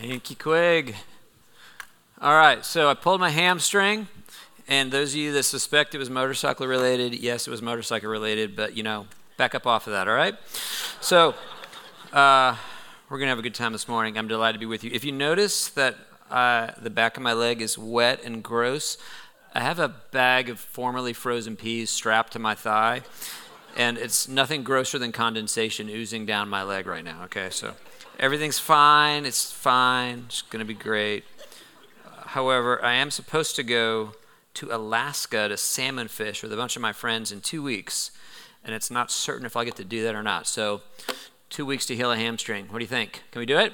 Thank 0.00 0.30
you, 0.30 0.36
Quig. 0.36 0.94
All 2.20 2.36
right, 2.36 2.64
so 2.64 2.88
I 2.88 2.94
pulled 2.94 3.18
my 3.18 3.30
hamstring, 3.30 4.06
and 4.68 4.92
those 4.92 5.12
of 5.12 5.16
you 5.16 5.32
that 5.32 5.42
suspect 5.42 5.92
it 5.92 5.98
was 5.98 6.08
motorcycle 6.08 6.68
related, 6.68 7.14
yes, 7.14 7.48
it 7.48 7.50
was 7.50 7.60
motorcycle 7.60 8.08
related, 8.08 8.54
but 8.54 8.76
you 8.76 8.84
know, 8.84 9.08
back 9.36 9.56
up 9.56 9.66
off 9.66 9.88
of 9.88 9.94
that, 9.94 10.06
all 10.06 10.14
right? 10.14 10.36
So, 11.00 11.34
uh, 12.12 12.54
we're 13.10 13.18
to 13.18 13.26
have 13.26 13.40
a 13.40 13.42
good 13.42 13.56
time 13.56 13.72
this 13.72 13.88
morning. 13.88 14.16
I'm 14.16 14.28
delighted 14.28 14.52
to 14.52 14.60
be 14.60 14.66
with 14.66 14.84
you. 14.84 14.92
If 14.94 15.02
you 15.02 15.10
notice 15.10 15.66
that 15.70 15.96
uh, 16.30 16.70
the 16.80 16.90
back 16.90 17.16
of 17.16 17.24
my 17.24 17.32
leg 17.32 17.60
is 17.60 17.76
wet 17.76 18.22
and 18.22 18.40
gross, 18.40 18.98
I 19.52 19.62
have 19.62 19.80
a 19.80 19.88
bag 19.88 20.48
of 20.48 20.60
formerly 20.60 21.12
frozen 21.12 21.56
peas 21.56 21.90
strapped 21.90 22.34
to 22.34 22.38
my 22.38 22.54
thigh, 22.54 23.02
and 23.76 23.98
it's 23.98 24.28
nothing 24.28 24.62
grosser 24.62 25.00
than 25.00 25.10
condensation 25.10 25.88
oozing 25.88 26.24
down 26.24 26.48
my 26.48 26.62
leg 26.62 26.86
right 26.86 27.02
now, 27.02 27.24
okay? 27.24 27.48
So, 27.50 27.74
everything's 28.18 28.58
fine. 28.58 29.24
It's 29.24 29.50
fine. 29.50 30.24
It's 30.26 30.42
going 30.42 30.60
to 30.60 30.66
be 30.66 30.74
great. 30.74 31.24
However, 32.26 32.84
I 32.84 32.94
am 32.94 33.10
supposed 33.10 33.56
to 33.56 33.62
go 33.62 34.12
to 34.54 34.74
Alaska 34.74 35.48
to 35.48 35.56
salmon 35.56 36.08
fish 36.08 36.42
with 36.42 36.52
a 36.52 36.56
bunch 36.56 36.76
of 36.76 36.82
my 36.82 36.92
friends 36.92 37.30
in 37.32 37.40
two 37.40 37.62
weeks, 37.62 38.10
and 38.64 38.74
it's 38.74 38.90
not 38.90 39.10
certain 39.10 39.46
if 39.46 39.56
I'll 39.56 39.64
get 39.64 39.76
to 39.76 39.84
do 39.84 40.02
that 40.02 40.14
or 40.14 40.22
not. 40.22 40.46
So, 40.46 40.82
two 41.48 41.64
weeks 41.64 41.86
to 41.86 41.96
heal 41.96 42.12
a 42.12 42.16
hamstring. 42.16 42.66
What 42.66 42.78
do 42.78 42.84
you 42.84 42.88
think? 42.88 43.22
Can 43.30 43.40
we 43.40 43.46
do 43.46 43.58
it? 43.58 43.72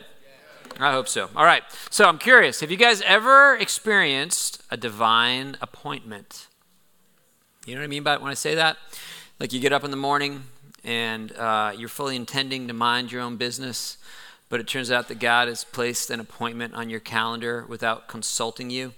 I 0.78 0.92
hope 0.92 1.08
so. 1.08 1.30
All 1.34 1.44
right. 1.44 1.62
So, 1.90 2.04
I'm 2.04 2.18
curious 2.18 2.60
have 2.60 2.70
you 2.70 2.76
guys 2.76 3.02
ever 3.02 3.56
experienced 3.56 4.62
a 4.70 4.76
divine 4.76 5.56
appointment? 5.60 6.48
You 7.66 7.74
know 7.74 7.80
what 7.80 7.86
I 7.86 7.88
mean 7.88 8.02
by 8.02 8.14
it 8.14 8.20
when 8.20 8.30
I 8.30 8.34
say 8.34 8.54
that? 8.54 8.76
Like 9.40 9.52
you 9.52 9.58
get 9.58 9.72
up 9.72 9.84
in 9.84 9.90
the 9.90 9.96
morning 9.96 10.44
and 10.84 11.32
uh, 11.32 11.72
you're 11.76 11.88
fully 11.88 12.14
intending 12.14 12.68
to 12.68 12.74
mind 12.74 13.10
your 13.10 13.22
own 13.22 13.36
business 13.36 13.96
but 14.54 14.60
it 14.60 14.68
turns 14.68 14.92
out 14.92 15.08
that 15.08 15.18
God 15.18 15.48
has 15.48 15.64
placed 15.64 16.10
an 16.10 16.20
appointment 16.20 16.74
on 16.74 16.88
your 16.88 17.00
calendar 17.00 17.64
without 17.66 18.06
consulting 18.06 18.70
you. 18.70 18.92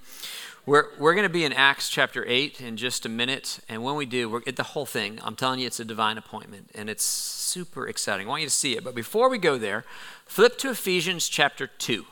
We're, 0.66 0.88
we're 0.98 1.14
going 1.14 1.26
to 1.26 1.32
be 1.32 1.46
in 1.46 1.52
Acts 1.54 1.88
chapter 1.88 2.26
8 2.28 2.60
in 2.60 2.76
just 2.76 3.06
a 3.06 3.08
minute, 3.08 3.60
and 3.66 3.82
when 3.82 3.94
we 3.94 4.04
do, 4.04 4.28
we're 4.28 4.42
at 4.46 4.56
the 4.56 4.62
whole 4.62 4.84
thing. 4.84 5.18
I'm 5.24 5.34
telling 5.34 5.60
you, 5.60 5.66
it's 5.66 5.80
a 5.80 5.84
divine 5.86 6.18
appointment, 6.18 6.72
and 6.74 6.90
it's 6.90 7.04
super 7.06 7.88
exciting. 7.88 8.26
I 8.26 8.28
want 8.28 8.42
you 8.42 8.48
to 8.48 8.54
see 8.54 8.76
it. 8.76 8.84
But 8.84 8.94
before 8.94 9.30
we 9.30 9.38
go 9.38 9.56
there, 9.56 9.86
flip 10.26 10.58
to 10.58 10.68
Ephesians 10.68 11.26
chapter 11.26 11.66
2. 11.66 12.04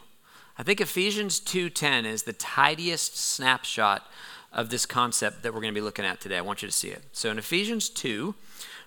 I 0.56 0.62
think 0.62 0.80
Ephesians 0.80 1.38
2:10 1.38 2.06
is 2.06 2.22
the 2.22 2.32
tidiest 2.32 3.19
snapshot 3.19 4.10
of 4.54 4.70
this 4.70 4.86
concept 4.86 5.42
that 5.42 5.52
we're 5.52 5.60
going 5.60 5.74
to 5.74 5.78
be 5.78 5.84
looking 5.84 6.06
at 6.06 6.19
today. 6.19 6.38
I 6.38 6.41
want 6.41 6.62
you 6.62 6.69
to 6.69 6.74
see 6.74 6.88
it. 6.88 7.02
So 7.12 7.30
in 7.30 7.36
Ephesians 7.36 7.91
2, 7.91 8.34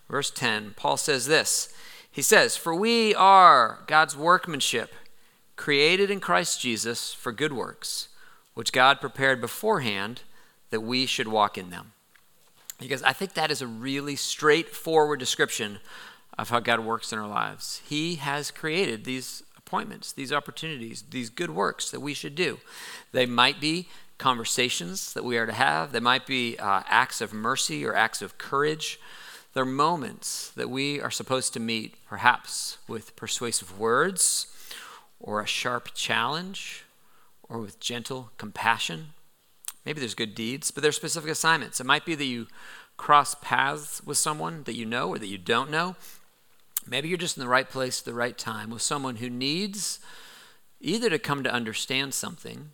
verse 0.10 0.32
10, 0.32 0.74
Paul 0.76 0.98
says 0.98 1.28
this. 1.28 1.72
He 2.18 2.24
says, 2.24 2.58
For 2.58 2.74
we 2.74 3.14
are 3.14 3.84
God's 3.86 4.18
workmanship, 4.18 4.92
created 5.56 6.10
in 6.10 6.20
Christ 6.20 6.60
Jesus 6.60 7.14
for 7.14 7.32
good 7.32 7.54
works, 7.54 8.08
which 8.56 8.72
God 8.72 9.00
prepared 9.00 9.40
beforehand 9.40 10.24
that 10.72 10.80
we 10.80 11.06
should 11.06 11.28
walk 11.28 11.60
in 11.60 11.70
them. 11.70 11.92
Because 12.80 13.04
I 13.04 13.14
think 13.14 13.36
that 13.36 13.52
is 13.52 13.62
a 13.62 13.68
really 13.68 14.16
straightforward 14.16 15.20
description 15.20 15.78
of 16.40 16.50
how 16.50 16.60
God 16.60 16.80
works 16.80 17.14
in 17.14 17.20
our 17.20 17.28
lives. 17.28 17.84
He 17.88 18.16
has 18.16 18.50
created 18.50 19.06
these 19.06 19.44
appointments, 19.56 20.12
these 20.12 20.34
opportunities, 20.34 21.04
these 21.12 21.30
good 21.30 21.52
works 21.52 21.92
that 21.92 22.00
we 22.00 22.16
should 22.16 22.34
do. 22.34 22.58
They 23.12 23.28
might 23.28 23.62
be 23.62 23.90
conversations 24.18 25.14
that 25.14 25.24
we 25.24 25.38
are 25.38 25.46
to 25.46 25.54
have, 25.54 25.92
they 25.92 26.00
might 26.00 26.26
be 26.26 26.58
uh, 26.58 26.82
acts 26.88 27.22
of 27.22 27.32
mercy 27.32 27.86
or 27.86 27.94
acts 27.96 28.24
of 28.24 28.40
courage. 28.40 29.00
There 29.58 29.64
are 29.64 29.66
moments 29.66 30.52
that 30.52 30.70
we 30.70 31.02
are 31.02 31.10
supposed 31.10 31.52
to 31.54 31.60
meet, 31.60 31.96
perhaps 32.06 32.78
with 32.88 33.16
persuasive 33.16 33.80
words, 33.80 34.46
or 35.20 35.42
a 35.42 35.48
sharp 35.48 35.96
challenge, 35.96 36.84
or 37.50 37.58
with 37.58 37.80
gentle 37.80 38.30
compassion. 38.38 39.14
Maybe 39.84 40.00
there's 40.00 40.14
good 40.14 40.36
deeds, 40.36 40.70
but 40.70 40.84
there's 40.84 40.96
specific 40.96 41.32
assignments. 41.32 41.80
It 41.80 41.88
might 41.88 42.06
be 42.06 42.14
that 42.14 42.24
you 42.24 42.46
cross 42.98 43.34
paths 43.34 44.00
with 44.06 44.20
someone 44.20 44.62
that 44.66 44.76
you 44.76 44.86
know 44.86 45.10
or 45.10 45.18
that 45.18 45.26
you 45.26 45.40
don't 45.40 45.72
know. 45.72 45.96
Maybe 46.86 47.10
you're 47.10 47.18
just 47.18 47.36
in 47.36 47.42
the 47.42 47.50
right 47.50 47.68
place 47.68 48.02
at 48.02 48.06
the 48.06 48.14
right 48.14 48.38
time 48.38 48.70
with 48.70 48.84
someone 48.84 49.16
who 49.16 49.28
needs 49.28 50.00
either 50.80 51.10
to 51.10 51.18
come 51.18 51.42
to 51.44 51.52
understand 51.52 52.14
something 52.14 52.70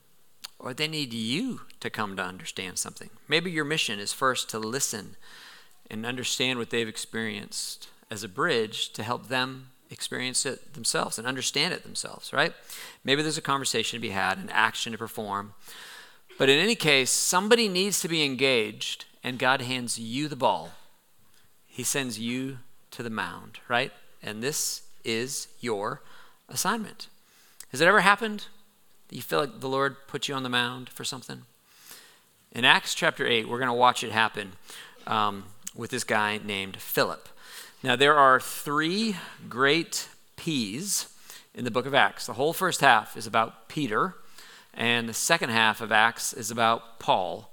or 0.60 0.74
they 0.74 0.90
need 0.90 1.14
you 1.14 1.62
to 1.80 1.90
come 1.90 2.18
to 2.18 2.26
understand 2.26 2.78
something. 2.78 3.10
Maybe 3.30 3.52
your 3.52 3.64
mission 3.64 4.00
is 4.00 4.12
first 4.12 4.50
to 4.50 4.60
listen 4.60 5.16
and 5.90 6.06
understand 6.06 6.60
what 6.60 6.70
they've 6.70 6.88
experienced 6.88 7.90
as 8.10 8.24
a 8.24 8.30
bridge 8.30 8.90
to 8.94 9.04
help 9.04 9.28
them 9.28 9.70
experience 9.90 10.46
it 10.46 10.74
themselves 10.74 11.18
and 11.18 11.28
understand 11.28 11.74
it 11.74 11.84
themselves, 11.84 12.34
right? 12.34 12.54
Maybe 13.04 13.22
there's 13.22 13.38
a 13.38 13.42
conversation 13.42 13.98
to 13.98 14.02
be 14.02 14.10
had, 14.10 14.38
an 14.38 14.50
action 14.50 14.92
to 14.92 14.98
perform. 14.98 15.54
But 16.38 16.50
in 16.50 16.58
any 16.58 16.76
case, 16.76 17.12
somebody 17.12 17.70
needs 17.70 18.02
to 18.02 18.08
be 18.08 18.24
engaged, 18.26 19.06
and 19.24 19.40
God 19.40 19.62
hands 19.62 20.00
you 20.00 20.28
the 20.28 20.36
ball. 20.36 20.72
He 21.68 21.84
sends 21.84 22.20
you 22.20 22.58
to 22.92 23.04
the 23.04 23.10
mound, 23.10 23.60
right? 23.68 23.92
And 24.22 24.42
this 24.42 24.82
is 25.04 25.48
your 25.60 26.02
assignment. 26.50 27.08
Has 27.72 27.82
it 27.82 27.88
ever 27.88 28.02
happened 28.02 28.48
that 29.08 29.16
you 29.16 29.22
feel 29.22 29.40
like 29.40 29.60
the 29.60 29.70
Lord 29.70 29.96
put 30.08 30.28
you 30.28 30.36
on 30.36 30.44
the 30.44 30.50
mound 30.50 30.90
for 30.90 31.04
something? 31.04 31.44
In 32.52 32.66
Acts 32.66 32.94
chapter 32.94 33.26
8, 33.26 33.48
we're 33.48 33.58
going 33.58 33.68
to 33.68 33.74
watch 33.74 34.04
it 34.04 34.12
happen. 34.12 34.54
Um, 35.08 35.46
with 35.76 35.92
this 35.92 36.04
guy 36.04 36.40
named 36.44 36.78
Philip. 36.78 37.30
Now, 37.82 37.96
there 37.96 38.16
are 38.16 38.40
three 38.40 39.18
great 39.50 40.08
P's 40.36 41.14
in 41.54 41.66
the 41.66 41.72
book 41.72 41.86
of 41.86 41.94
Acts. 41.94 42.26
The 42.26 42.34
whole 42.34 42.54
first 42.54 42.82
half 42.82 43.18
is 43.18 43.28
about 43.28 43.68
Peter, 43.68 44.16
and 44.74 45.08
the 45.08 45.14
second 45.14 45.50
half 45.50 45.82
of 45.82 45.92
Acts 45.92 46.34
is 46.34 46.50
about 46.50 47.00
Paul. 47.00 47.50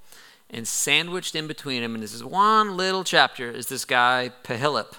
And 0.49 0.67
sandwiched 0.67 1.35
in 1.35 1.47
between 1.47 1.83
them, 1.83 1.95
and 1.95 2.03
this 2.03 2.15
is 2.15 2.25
one 2.25 2.77
little 2.77 3.05
chapter, 3.05 3.51
is 3.51 3.67
this 3.67 3.85
guy, 3.85 4.31
Philip. 4.45 4.97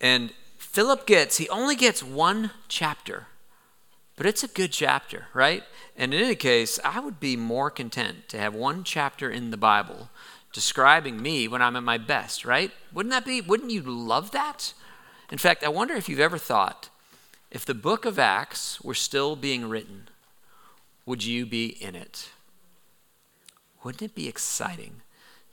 And 0.00 0.32
Philip 0.58 1.06
gets, 1.06 1.36
he 1.36 1.48
only 1.50 1.76
gets 1.76 2.02
one 2.02 2.50
chapter, 2.68 3.26
but 4.16 4.24
it's 4.24 4.42
a 4.42 4.48
good 4.48 4.72
chapter, 4.72 5.26
right? 5.34 5.62
And 5.96 6.14
in 6.14 6.22
any 6.22 6.34
case, 6.34 6.78
I 6.82 7.00
would 7.00 7.20
be 7.20 7.36
more 7.36 7.70
content 7.70 8.28
to 8.30 8.38
have 8.38 8.54
one 8.54 8.82
chapter 8.82 9.30
in 9.30 9.50
the 9.50 9.58
Bible 9.58 10.08
describing 10.52 11.20
me 11.20 11.48
when 11.48 11.62
I'm 11.62 11.76
at 11.76 11.82
my 11.82 11.98
best, 11.98 12.44
right? 12.44 12.70
Wouldn't 12.92 13.10
that 13.12 13.24
be, 13.24 13.40
wouldn't 13.40 13.70
you 13.70 13.82
love 13.82 14.30
that? 14.32 14.74
In 15.30 15.38
fact, 15.38 15.64
I 15.64 15.68
wonder 15.68 15.94
if 15.94 16.08
you've 16.08 16.20
ever 16.20 16.38
thought 16.38 16.90
if 17.50 17.66
the 17.66 17.74
book 17.74 18.06
of 18.06 18.18
Acts 18.18 18.80
were 18.80 18.94
still 18.94 19.36
being 19.36 19.68
written, 19.68 20.08
would 21.04 21.22
you 21.22 21.44
be 21.44 21.66
in 21.66 21.94
it? 21.94 22.30
Wouldn't 23.84 24.02
it 24.02 24.14
be 24.14 24.26
exciting 24.26 25.02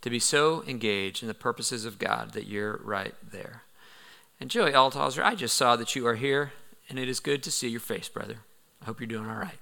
to 0.02 0.10
be 0.10 0.20
so 0.20 0.64
engaged 0.66 1.22
in 1.22 1.28
the 1.28 1.34
purposes 1.34 1.84
of 1.84 2.00
God 2.00 2.32
that 2.32 2.48
you're 2.48 2.80
right 2.84 3.16
there? 3.32 3.64
And 4.40 4.50
Joey 4.50 4.72
Althauser, 4.72 5.22
I 5.22 5.36
just 5.36 5.58
saw 5.58 5.76
that 5.76 5.94
you 5.94 6.08
are 6.08 6.16
here, 6.16 6.54
and 6.90 6.98
it 6.98 7.10
is 7.10 7.20
good 7.20 7.44
to 7.44 7.52
see 7.52 7.68
your 7.68 7.82
face, 7.82 8.08
brother. 8.08 8.38
I 8.82 8.86
hope 8.86 9.02
you're 9.02 9.08
doing 9.08 9.30
all 9.30 9.36
right. 9.36 9.60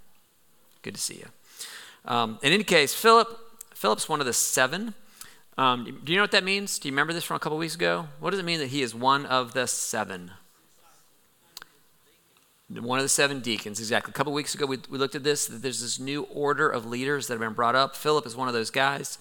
Good 0.84 0.94
to 0.94 1.02
see 1.02 1.16
you. 1.16 1.28
Um, 2.06 2.38
in 2.44 2.54
any 2.54 2.64
case, 2.64 2.94
Philip, 2.94 3.40
Philip's 3.74 4.08
one 4.08 4.20
of 4.20 4.28
the 4.28 4.34
seven 4.34 4.94
um, 5.58 6.02
do 6.04 6.12
you 6.12 6.18
know 6.18 6.24
what 6.24 6.32
that 6.32 6.44
means? 6.44 6.78
Do 6.78 6.88
you 6.88 6.92
remember 6.92 7.14
this 7.14 7.24
from 7.24 7.36
a 7.36 7.40
couple 7.40 7.58
weeks 7.58 7.76
ago? 7.76 8.08
What 8.20 8.32
does 8.32 8.40
it 8.40 8.46
mean 8.46 8.60
that 8.60 8.68
he 8.68 8.82
is 8.82 8.94
one 8.94 9.26
of 9.26 9.54
the 9.54 9.68
seven? 9.68 10.32
One 12.70 13.00
of 13.00 13.04
the 13.04 13.10
seven 13.10 13.40
deacons, 13.40 13.80
exactly. 13.80 14.12
A 14.12 14.14
couple 14.14 14.34
weeks 14.34 14.54
ago, 14.54 14.66
we, 14.66 14.78
we 14.90 14.98
looked 14.98 15.16
at 15.16 15.24
this. 15.24 15.48
That 15.48 15.62
there's 15.62 15.82
this 15.82 16.00
new 16.00 16.24
order 16.24 16.70
of 16.70 16.86
leaders 16.86 17.28
that 17.28 17.34
have 17.34 17.40
been 17.40 17.54
brought 17.54 17.76
up. 17.76 17.96
Philip 17.96 18.26
is 18.26 18.36
one 18.36 18.50
of 18.50 18.54
those 18.54 18.70
guys, 18.70 19.18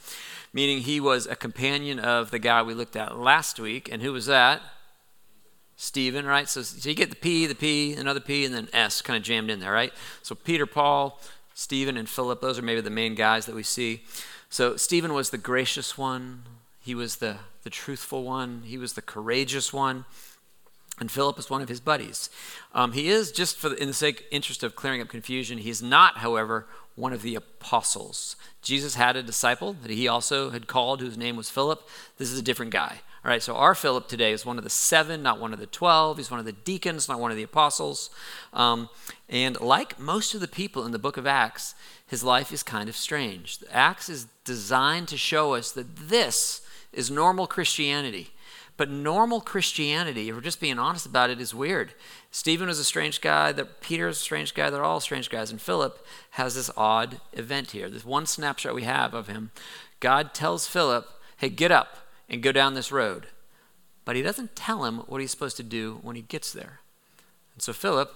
meaning 0.53 0.81
he 0.81 0.99
was 0.99 1.27
a 1.27 1.37
companion 1.37 2.01
of 2.01 2.33
the 2.33 2.41
guy 2.41 2.61
we 2.63 2.75
looked 2.75 2.97
at 2.97 3.17
last 3.17 3.61
week. 3.61 3.89
And 3.91 4.03
who 4.03 4.13
was 4.13 4.27
that? 4.27 4.63
Stephen, 5.77 6.27
right? 6.27 6.49
So, 6.49 6.63
so 6.63 6.89
you 6.89 6.95
get 6.95 7.11
the 7.11 7.17
P, 7.17 7.47
the 7.47 7.55
P, 7.55 7.93
another 7.93 8.21
P, 8.21 8.45
and 8.45 8.55
then 8.55 8.69
S 8.73 9.01
kind 9.01 9.17
of 9.17 9.23
jammed 9.23 9.51
in 9.51 9.61
there, 9.61 9.73
right? 9.73 9.93
So 10.23 10.35
Peter, 10.35 10.67
Paul, 10.67 11.21
Stephen, 11.55 11.97
and 11.97 12.09
Philip, 12.09 12.41
those 12.41 12.59
are 12.59 12.63
maybe 12.63 12.81
the 12.81 12.91
main 12.91 13.15
guys 13.15 13.47
that 13.47 13.55
we 13.55 13.63
see. 13.63 14.03
So 14.49 14.77
Stephen 14.77 15.13
was 15.13 15.31
the 15.31 15.39
gracious 15.39 15.99
one, 15.99 16.45
he 16.81 16.95
was 16.95 17.17
the, 17.17 17.39
the 17.63 17.71
truthful 17.71 18.23
one, 18.23 18.63
he 18.65 18.79
was 18.79 18.93
the 18.93 19.03
courageous 19.03 19.73
one. 19.73 20.05
And 20.99 21.11
Philip 21.11 21.39
is 21.39 21.51
one 21.51 21.61
of 21.61 21.69
his 21.69 21.81
buddies. 21.81 22.31
Um, 22.75 22.93
he 22.93 23.09
is, 23.09 23.31
just 23.31 23.59
for 23.59 23.69
the, 23.69 23.77
in 23.77 23.89
the 23.89 23.93
sake 23.93 24.25
interest 24.31 24.63
of 24.63 24.75
clearing 24.75 25.03
up 25.03 25.09
confusion, 25.09 25.59
he's 25.59 25.83
not, 25.83 26.19
however, 26.19 26.67
one 26.95 27.13
of 27.13 27.21
the 27.21 27.35
apostles. 27.35 28.35
Jesus 28.63 28.95
had 28.95 29.15
a 29.15 29.23
disciple 29.23 29.75
that 29.83 29.91
he 29.91 30.09
also 30.09 30.49
had 30.51 30.67
called, 30.67 31.03
whose 31.03 31.19
name 31.19 31.37
was 31.37 31.51
Philip. 31.51 31.87
This 32.17 32.33
is 32.33 32.39
a 32.39 32.43
different 32.43 32.73
guy. 32.73 33.01
All 33.23 33.31
right, 33.31 33.43
so 33.43 33.57
our 33.57 33.75
Philip 33.75 34.09
today 34.09 34.33
is 34.33 34.47
one 34.47 34.57
of 34.57 34.65
the 34.65 34.71
seven, 34.71 35.23
not 35.23 35.41
one 35.41 35.53
of 35.53 35.59
the 35.59 35.67
twelve. 35.67 36.17
He's 36.17 36.31
one 36.31 36.41
of 36.41 36.47
the 36.47 36.53
deacons, 36.53 37.09
not 37.09 37.21
one 37.21 37.31
of 37.31 37.37
the 37.37 37.43
apostles. 37.43 38.09
Um, 38.53 38.89
and 39.29 39.61
like 39.61 39.99
most 39.99 40.35
of 40.35 40.41
the 40.41 40.49
people 40.49 40.87
in 40.87 40.93
the 40.93 40.99
book 40.99 41.17
of 41.17 41.27
Acts, 41.27 41.75
his 42.07 42.23
life 42.23 42.53
is 42.53 42.63
kind 42.63 42.89
of 42.89 42.97
strange. 42.97 43.59
Acts 43.71 44.09
is 44.09 44.27
designed 44.45 45.09
to 45.09 45.17
show 45.17 45.55
us 45.55 45.73
that 45.73 45.97
this 45.97 46.61
is 46.93 47.11
normal 47.11 47.47
Christianity. 47.47 48.31
But 48.77 48.91
normal 48.91 49.41
Christianity, 49.41 50.29
if 50.29 50.35
we're 50.35 50.43
just 50.43 50.61
being 50.61 50.79
honest 50.79 51.07
about 51.07 51.31
it, 51.31 51.41
is 51.41 51.55
weird. 51.55 51.95
Stephen 52.31 52.69
was 52.69 52.79
a 52.79 52.85
strange 52.85 53.21
guy, 53.23 53.51
that 53.53 53.81
Peter 53.81 54.07
is 54.09 54.19
a 54.19 54.21
strange 54.21 54.53
guy, 54.55 54.69
they're 54.69 54.85
all 54.85 55.01
strange 55.01 55.31
guys. 55.31 55.51
And 55.51 55.61
Philip 55.61 56.05
has 56.33 56.55
this 56.55 56.71
odd 56.77 57.21
event 57.33 57.71
here. 57.71 57.89
This 57.89 58.05
one 58.05 58.27
snapshot 58.27 58.75
we 58.75 58.85
have 58.85 59.15
of 59.15 59.29
him. 59.29 59.51
God 59.99 60.35
tells 60.35 60.69
Philip, 60.69 61.09
hey, 61.39 61.49
get 61.49 61.73
up 61.73 61.97
and 62.29 62.43
go 62.43 62.53
down 62.53 62.75
this 62.75 62.93
road. 62.93 63.29
But 64.05 64.15
he 64.15 64.23
doesn't 64.23 64.55
tell 64.55 64.85
him 64.85 64.99
what 65.07 65.21
he's 65.21 65.31
supposed 65.31 65.57
to 65.57 65.63
do 65.63 65.99
when 66.03 66.15
he 66.15 66.23
gets 66.23 66.53
there. 66.53 66.81
And 67.55 67.63
so 67.63 67.73
Philip 67.73 68.15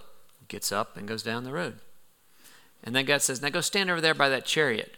gets 0.48 0.70
up 0.70 0.96
and 0.96 1.08
goes 1.08 1.22
down 1.22 1.44
the 1.44 1.52
road. 1.52 1.78
And 2.82 2.94
then 2.94 3.04
God 3.04 3.22
says, 3.22 3.42
now 3.42 3.50
go 3.50 3.60
stand 3.60 3.90
over 3.90 4.00
there 4.00 4.14
by 4.14 4.28
that 4.28 4.46
chariot. 4.46 4.96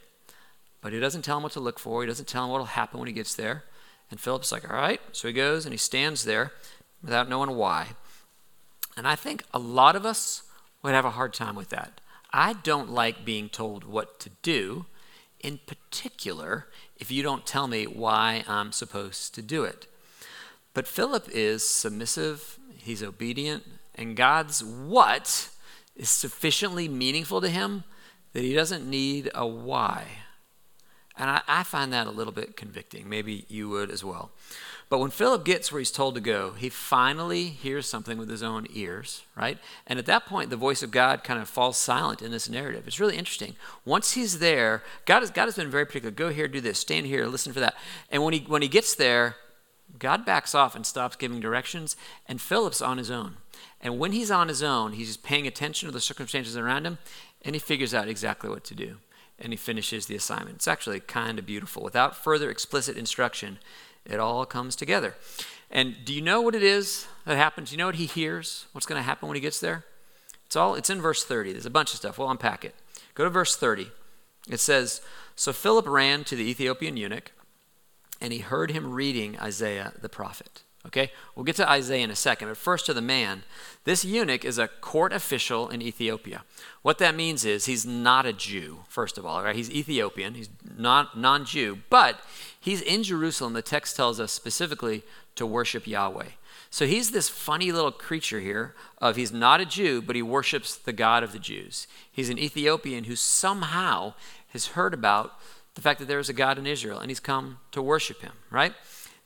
But 0.80 0.92
he 0.92 1.00
doesn't 1.00 1.22
tell 1.22 1.36
him 1.36 1.42
what 1.42 1.52
to 1.52 1.60
look 1.60 1.78
for. 1.78 2.02
He 2.02 2.08
doesn't 2.08 2.28
tell 2.28 2.44
him 2.44 2.50
what 2.50 2.58
will 2.58 2.66
happen 2.66 2.98
when 2.98 3.08
he 3.08 3.14
gets 3.14 3.34
there. 3.34 3.64
And 4.10 4.20
Philip's 4.20 4.52
like, 4.52 4.68
all 4.68 4.76
right. 4.76 5.00
So 5.12 5.28
he 5.28 5.34
goes 5.34 5.64
and 5.64 5.72
he 5.72 5.78
stands 5.78 6.24
there 6.24 6.52
without 7.02 7.28
knowing 7.28 7.56
why. 7.56 7.88
And 8.96 9.06
I 9.06 9.16
think 9.16 9.44
a 9.54 9.58
lot 9.58 9.96
of 9.96 10.04
us 10.04 10.42
would 10.82 10.92
have 10.92 11.04
a 11.04 11.10
hard 11.10 11.32
time 11.32 11.54
with 11.54 11.70
that. 11.70 12.00
I 12.32 12.54
don't 12.54 12.90
like 12.90 13.24
being 13.24 13.48
told 13.48 13.84
what 13.84 14.18
to 14.20 14.30
do, 14.42 14.86
in 15.40 15.60
particular, 15.66 16.66
if 16.98 17.10
you 17.10 17.22
don't 17.22 17.46
tell 17.46 17.66
me 17.66 17.84
why 17.84 18.44
I'm 18.48 18.72
supposed 18.72 19.34
to 19.34 19.42
do 19.42 19.64
it. 19.64 19.86
But 20.74 20.86
Philip 20.86 21.28
is 21.30 21.66
submissive, 21.66 22.58
he's 22.76 23.02
obedient, 23.02 23.64
and 23.94 24.16
God's 24.16 24.64
what 24.64 25.50
is 25.96 26.10
sufficiently 26.10 26.88
meaningful 26.88 27.40
to 27.40 27.48
him 27.48 27.84
that 28.32 28.42
he 28.42 28.54
doesn't 28.54 28.88
need 28.88 29.30
a 29.34 29.46
why. 29.46 30.04
And 31.16 31.28
I, 31.28 31.42
I, 31.46 31.62
find 31.62 31.92
that 31.92 32.06
a 32.06 32.10
little 32.10 32.32
bit 32.32 32.56
convicting. 32.56 33.06
Maybe 33.06 33.44
you 33.48 33.68
would 33.68 33.90
as 33.90 34.02
well. 34.02 34.30
But 34.88 34.98
when 34.98 35.10
Philip 35.10 35.44
gets 35.44 35.70
where 35.70 35.78
he's 35.78 35.90
told 35.90 36.14
to 36.14 36.20
go, 36.20 36.52
he 36.52 36.68
finally 36.68 37.44
hears 37.44 37.86
something 37.86 38.18
with 38.18 38.30
his 38.30 38.42
own 38.42 38.66
ears, 38.72 39.22
right? 39.36 39.58
And 39.86 39.98
at 39.98 40.06
that 40.06 40.26
point, 40.26 40.50
the 40.50 40.56
voice 40.56 40.82
of 40.82 40.90
God 40.90 41.22
kind 41.22 41.40
of 41.40 41.48
falls 41.48 41.76
silent 41.76 42.22
in 42.22 42.30
this 42.30 42.48
narrative. 42.48 42.86
It's 42.86 43.00
really 43.00 43.16
interesting. 43.16 43.56
Once 43.84 44.12
he's 44.12 44.38
there, 44.38 44.82
God 45.04 45.20
has, 45.20 45.30
God 45.30 45.46
has 45.46 45.56
been 45.56 45.70
very 45.70 45.86
particular. 45.86 46.10
Go 46.10 46.30
here, 46.30 46.48
do 46.48 46.60
this, 46.60 46.78
stand 46.78 47.06
here, 47.06 47.26
listen 47.26 47.52
for 47.52 47.60
that. 47.60 47.74
And 48.10 48.22
when 48.22 48.32
he, 48.34 48.40
when 48.40 48.62
he 48.62 48.68
gets 48.68 48.94
there, 48.94 49.36
God 49.98 50.24
backs 50.24 50.54
off 50.54 50.74
and 50.74 50.86
stops 50.86 51.16
giving 51.16 51.40
directions, 51.40 51.96
and 52.26 52.40
Philip's 52.40 52.80
on 52.80 52.98
his 52.98 53.10
own. 53.10 53.36
And 53.82 53.98
when 53.98 54.12
he's 54.12 54.30
on 54.30 54.48
his 54.48 54.62
own, 54.62 54.92
he's 54.92 55.08
just 55.08 55.22
paying 55.22 55.46
attention 55.46 55.88
to 55.88 55.92
the 55.92 56.00
circumstances 56.00 56.56
around 56.56 56.86
him, 56.86 56.98
and 57.42 57.54
he 57.54 57.58
figures 57.58 57.92
out 57.92 58.08
exactly 58.08 58.48
what 58.48 58.64
to 58.64 58.74
do. 58.74 58.98
And 59.38 59.52
he 59.52 59.56
finishes 59.56 60.06
the 60.06 60.14
assignment. 60.14 60.56
It's 60.56 60.68
actually 60.68 61.00
kind 61.00 61.38
of 61.38 61.46
beautiful. 61.46 61.82
Without 61.82 62.16
further 62.16 62.48
explicit 62.48 62.96
instruction, 62.96 63.58
it 64.04 64.20
all 64.20 64.46
comes 64.46 64.76
together. 64.76 65.16
And 65.70 65.96
do 66.04 66.12
you 66.14 66.20
know 66.20 66.40
what 66.40 66.54
it 66.54 66.62
is 66.62 67.06
that 67.24 67.36
happens? 67.36 67.70
Do 67.70 67.74
you 67.74 67.78
know 67.78 67.86
what 67.86 67.96
he 67.96 68.06
hears? 68.06 68.66
What's 68.72 68.86
going 68.86 68.98
to 69.00 69.02
happen 69.02 69.28
when 69.28 69.36
he 69.36 69.40
gets 69.40 69.58
there? 69.58 69.84
It's 70.46 70.54
all 70.54 70.74
it's 70.74 70.90
in 70.90 71.00
verse 71.00 71.24
30. 71.24 71.52
There's 71.52 71.66
a 71.66 71.70
bunch 71.70 71.92
of 71.92 71.96
stuff. 71.96 72.18
We'll 72.18 72.30
unpack 72.30 72.64
it. 72.64 72.74
Go 73.14 73.24
to 73.24 73.30
verse 73.30 73.56
30. 73.56 73.88
It 74.48 74.60
says, 74.60 75.00
So 75.34 75.52
Philip 75.52 75.86
ran 75.88 76.24
to 76.24 76.36
the 76.36 76.48
Ethiopian 76.48 76.96
eunuch, 76.96 77.32
and 78.20 78.32
he 78.32 78.40
heard 78.40 78.70
him 78.70 78.92
reading 78.92 79.38
Isaiah 79.40 79.92
the 80.00 80.08
prophet. 80.08 80.62
Okay? 80.86 81.12
We'll 81.34 81.44
get 81.44 81.56
to 81.56 81.70
Isaiah 81.70 82.04
in 82.04 82.10
a 82.10 82.16
second, 82.16 82.48
but 82.48 82.56
first 82.56 82.86
to 82.86 82.94
the 82.94 83.00
man. 83.00 83.44
This 83.84 84.04
eunuch 84.04 84.44
is 84.44 84.58
a 84.58 84.68
court 84.68 85.12
official 85.12 85.68
in 85.68 85.80
Ethiopia. 85.80 86.44
What 86.82 86.98
that 86.98 87.14
means 87.14 87.44
is 87.44 87.66
he's 87.66 87.86
not 87.86 88.26
a 88.26 88.32
Jew, 88.32 88.80
first 88.88 89.16
of 89.16 89.24
all, 89.24 89.42
right? 89.42 89.54
He's 89.54 89.70
Ethiopian, 89.70 90.34
he's 90.34 90.50
not 90.76 91.16
non-Jew, 91.16 91.78
but 91.88 92.20
he's 92.58 92.80
in 92.80 93.02
Jerusalem, 93.02 93.52
the 93.52 93.62
text 93.62 93.96
tells 93.96 94.18
us 94.18 94.32
specifically 94.32 95.02
to 95.36 95.46
worship 95.46 95.86
Yahweh. 95.86 96.30
So 96.70 96.86
he's 96.86 97.10
this 97.10 97.28
funny 97.28 97.70
little 97.70 97.92
creature 97.92 98.40
here 98.40 98.74
of 98.98 99.16
he's 99.16 99.30
not 99.30 99.60
a 99.60 99.66
Jew, 99.66 100.00
but 100.00 100.16
he 100.16 100.22
worships 100.22 100.74
the 100.74 100.92
God 100.92 101.22
of 101.22 101.32
the 101.32 101.38
Jews. 101.38 101.86
He's 102.10 102.30
an 102.30 102.38
Ethiopian 102.38 103.04
who 103.04 103.14
somehow 103.14 104.14
has 104.48 104.68
heard 104.68 104.94
about 104.94 105.38
the 105.74 105.80
fact 105.80 106.00
that 106.00 106.08
there 106.08 106.18
is 106.18 106.28
a 106.28 106.34
God 106.34 106.58
in 106.58 106.66
Israel 106.66 106.98
and 106.98 107.10
he's 107.10 107.20
come 107.20 107.58
to 107.72 107.82
worship 107.82 108.22
him, 108.22 108.32
right? 108.50 108.72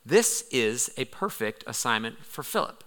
This 0.07 0.45
is 0.53 0.89
a 0.97 1.05
perfect 1.07 1.65
assignment 1.67 2.25
for 2.25 2.45
Philip. 2.45 2.85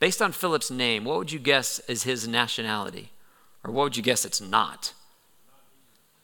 Based 0.00 0.20
on 0.20 0.32
Philip's 0.32 0.70
name, 0.70 1.04
what 1.04 1.16
would 1.16 1.30
you 1.30 1.38
guess 1.38 1.78
is 1.88 2.02
his 2.02 2.26
nationality? 2.26 3.12
Or 3.62 3.72
what 3.72 3.84
would 3.84 3.96
you 3.96 4.02
guess 4.02 4.24
it's 4.24 4.40
not? 4.40 4.92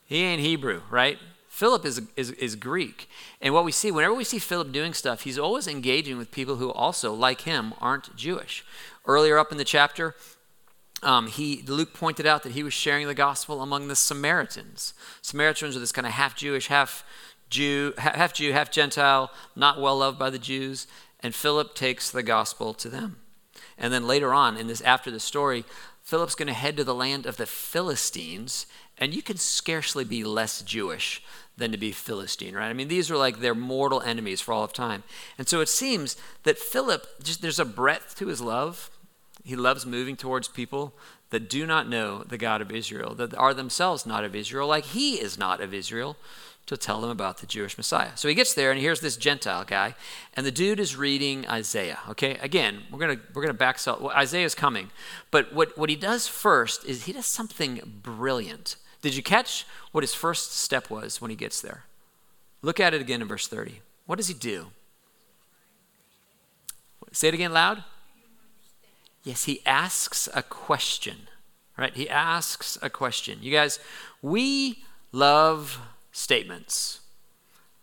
He 0.04 0.22
ain't 0.22 0.40
Hebrew, 0.40 0.82
right? 0.90 1.18
Philip 1.48 1.84
is, 1.84 2.02
is, 2.16 2.32
is 2.32 2.56
Greek. 2.56 3.08
And 3.40 3.54
what 3.54 3.64
we 3.64 3.70
see, 3.70 3.92
whenever 3.92 4.14
we 4.14 4.24
see 4.24 4.40
Philip 4.40 4.72
doing 4.72 4.94
stuff, 4.94 5.22
he's 5.22 5.38
always 5.38 5.68
engaging 5.68 6.18
with 6.18 6.32
people 6.32 6.56
who 6.56 6.72
also, 6.72 7.14
like 7.14 7.42
him, 7.42 7.72
aren't 7.80 8.14
Jewish. 8.16 8.64
Earlier 9.06 9.38
up 9.38 9.52
in 9.52 9.58
the 9.58 9.64
chapter, 9.64 10.16
um, 11.04 11.28
he, 11.28 11.62
Luke 11.66 11.94
pointed 11.94 12.26
out 12.26 12.42
that 12.42 12.52
he 12.52 12.62
was 12.62 12.74
sharing 12.74 13.06
the 13.06 13.14
gospel 13.14 13.62
among 13.62 13.88
the 13.88 13.96
Samaritans. 13.96 14.94
Samaritans 15.20 15.76
are 15.76 15.80
this 15.80 15.92
kind 15.92 16.06
of 16.06 16.12
half 16.12 16.36
Jewish, 16.36 16.66
half 16.66 17.04
Jew, 17.52 17.92
half 17.98 18.32
Jew, 18.32 18.52
half 18.52 18.70
Gentile, 18.70 19.30
not 19.54 19.80
well 19.80 19.98
loved 19.98 20.18
by 20.18 20.30
the 20.30 20.38
Jews, 20.38 20.86
and 21.20 21.34
Philip 21.34 21.74
takes 21.74 22.10
the 22.10 22.22
gospel 22.22 22.72
to 22.74 22.88
them. 22.88 23.18
And 23.76 23.92
then 23.92 24.06
later 24.06 24.32
on 24.32 24.56
in 24.56 24.66
this 24.68 24.80
after 24.80 25.10
the 25.10 25.20
story, 25.20 25.64
Philip's 26.02 26.34
going 26.34 26.48
to 26.48 26.54
head 26.54 26.76
to 26.78 26.84
the 26.84 26.94
land 26.94 27.26
of 27.26 27.36
the 27.36 27.46
Philistines, 27.46 28.66
and 28.96 29.14
you 29.14 29.22
can 29.22 29.36
scarcely 29.36 30.02
be 30.02 30.24
less 30.24 30.62
Jewish 30.62 31.22
than 31.56 31.70
to 31.72 31.78
be 31.78 31.92
Philistine, 31.92 32.54
right? 32.54 32.70
I 32.70 32.72
mean, 32.72 32.88
these 32.88 33.10
are 33.10 33.16
like 33.18 33.40
their 33.40 33.54
mortal 33.54 34.00
enemies 34.00 34.40
for 34.40 34.52
all 34.52 34.64
of 34.64 34.72
time. 34.72 35.04
And 35.36 35.46
so 35.46 35.60
it 35.60 35.68
seems 35.68 36.16
that 36.44 36.58
Philip 36.58 37.06
just 37.22 37.42
there's 37.42 37.60
a 37.60 37.64
breadth 37.66 38.16
to 38.16 38.28
his 38.28 38.40
love. 38.40 38.90
He 39.44 39.56
loves 39.56 39.84
moving 39.84 40.16
towards 40.16 40.48
people 40.48 40.94
that 41.30 41.50
do 41.50 41.66
not 41.66 41.88
know 41.88 42.24
the 42.24 42.38
God 42.38 42.62
of 42.62 42.72
Israel, 42.72 43.14
that 43.14 43.34
are 43.34 43.54
themselves 43.54 44.06
not 44.06 44.24
of 44.24 44.34
Israel, 44.34 44.68
like 44.68 44.86
he 44.86 45.20
is 45.20 45.38
not 45.38 45.60
of 45.60 45.74
Israel 45.74 46.16
to 46.66 46.76
tell 46.76 47.00
them 47.00 47.10
about 47.10 47.38
the 47.38 47.46
Jewish 47.46 47.76
Messiah. 47.76 48.10
So 48.14 48.28
he 48.28 48.34
gets 48.34 48.54
there 48.54 48.70
and 48.70 48.78
he 48.78 48.84
hears 48.84 49.00
this 49.00 49.16
Gentile 49.16 49.64
guy, 49.64 49.94
and 50.34 50.46
the 50.46 50.50
dude 50.50 50.80
is 50.80 50.96
reading 50.96 51.46
Isaiah. 51.48 51.98
Okay, 52.10 52.38
again, 52.40 52.82
we're 52.90 53.00
gonna 53.00 53.20
we're 53.34 53.42
gonna 53.42 53.54
back 53.54 53.78
sell. 53.78 53.98
Well, 54.00 54.16
Isaiah's 54.16 54.54
coming, 54.54 54.90
but 55.30 55.52
what 55.52 55.76
what 55.76 55.90
he 55.90 55.96
does 55.96 56.28
first 56.28 56.84
is 56.84 57.04
he 57.04 57.12
does 57.12 57.26
something 57.26 58.00
brilliant. 58.02 58.76
Did 59.00 59.16
you 59.16 59.22
catch 59.22 59.66
what 59.90 60.04
his 60.04 60.14
first 60.14 60.56
step 60.56 60.88
was 60.88 61.20
when 61.20 61.30
he 61.30 61.36
gets 61.36 61.60
there? 61.60 61.84
Look 62.62 62.78
at 62.78 62.94
it 62.94 63.00
again 63.00 63.20
in 63.20 63.26
verse 63.26 63.48
30. 63.48 63.80
What 64.06 64.16
does 64.16 64.28
he 64.28 64.34
do? 64.34 64.68
Say 67.10 67.28
it 67.28 67.34
again 67.34 67.52
loud. 67.52 67.82
Yes, 69.24 69.44
he 69.44 69.60
asks 69.66 70.28
a 70.34 70.42
question. 70.42 71.28
Right? 71.76 71.94
He 71.94 72.08
asks 72.08 72.78
a 72.80 72.88
question. 72.88 73.38
You 73.42 73.50
guys, 73.50 73.78
we 74.20 74.84
love 75.10 75.80
statements. 76.12 77.00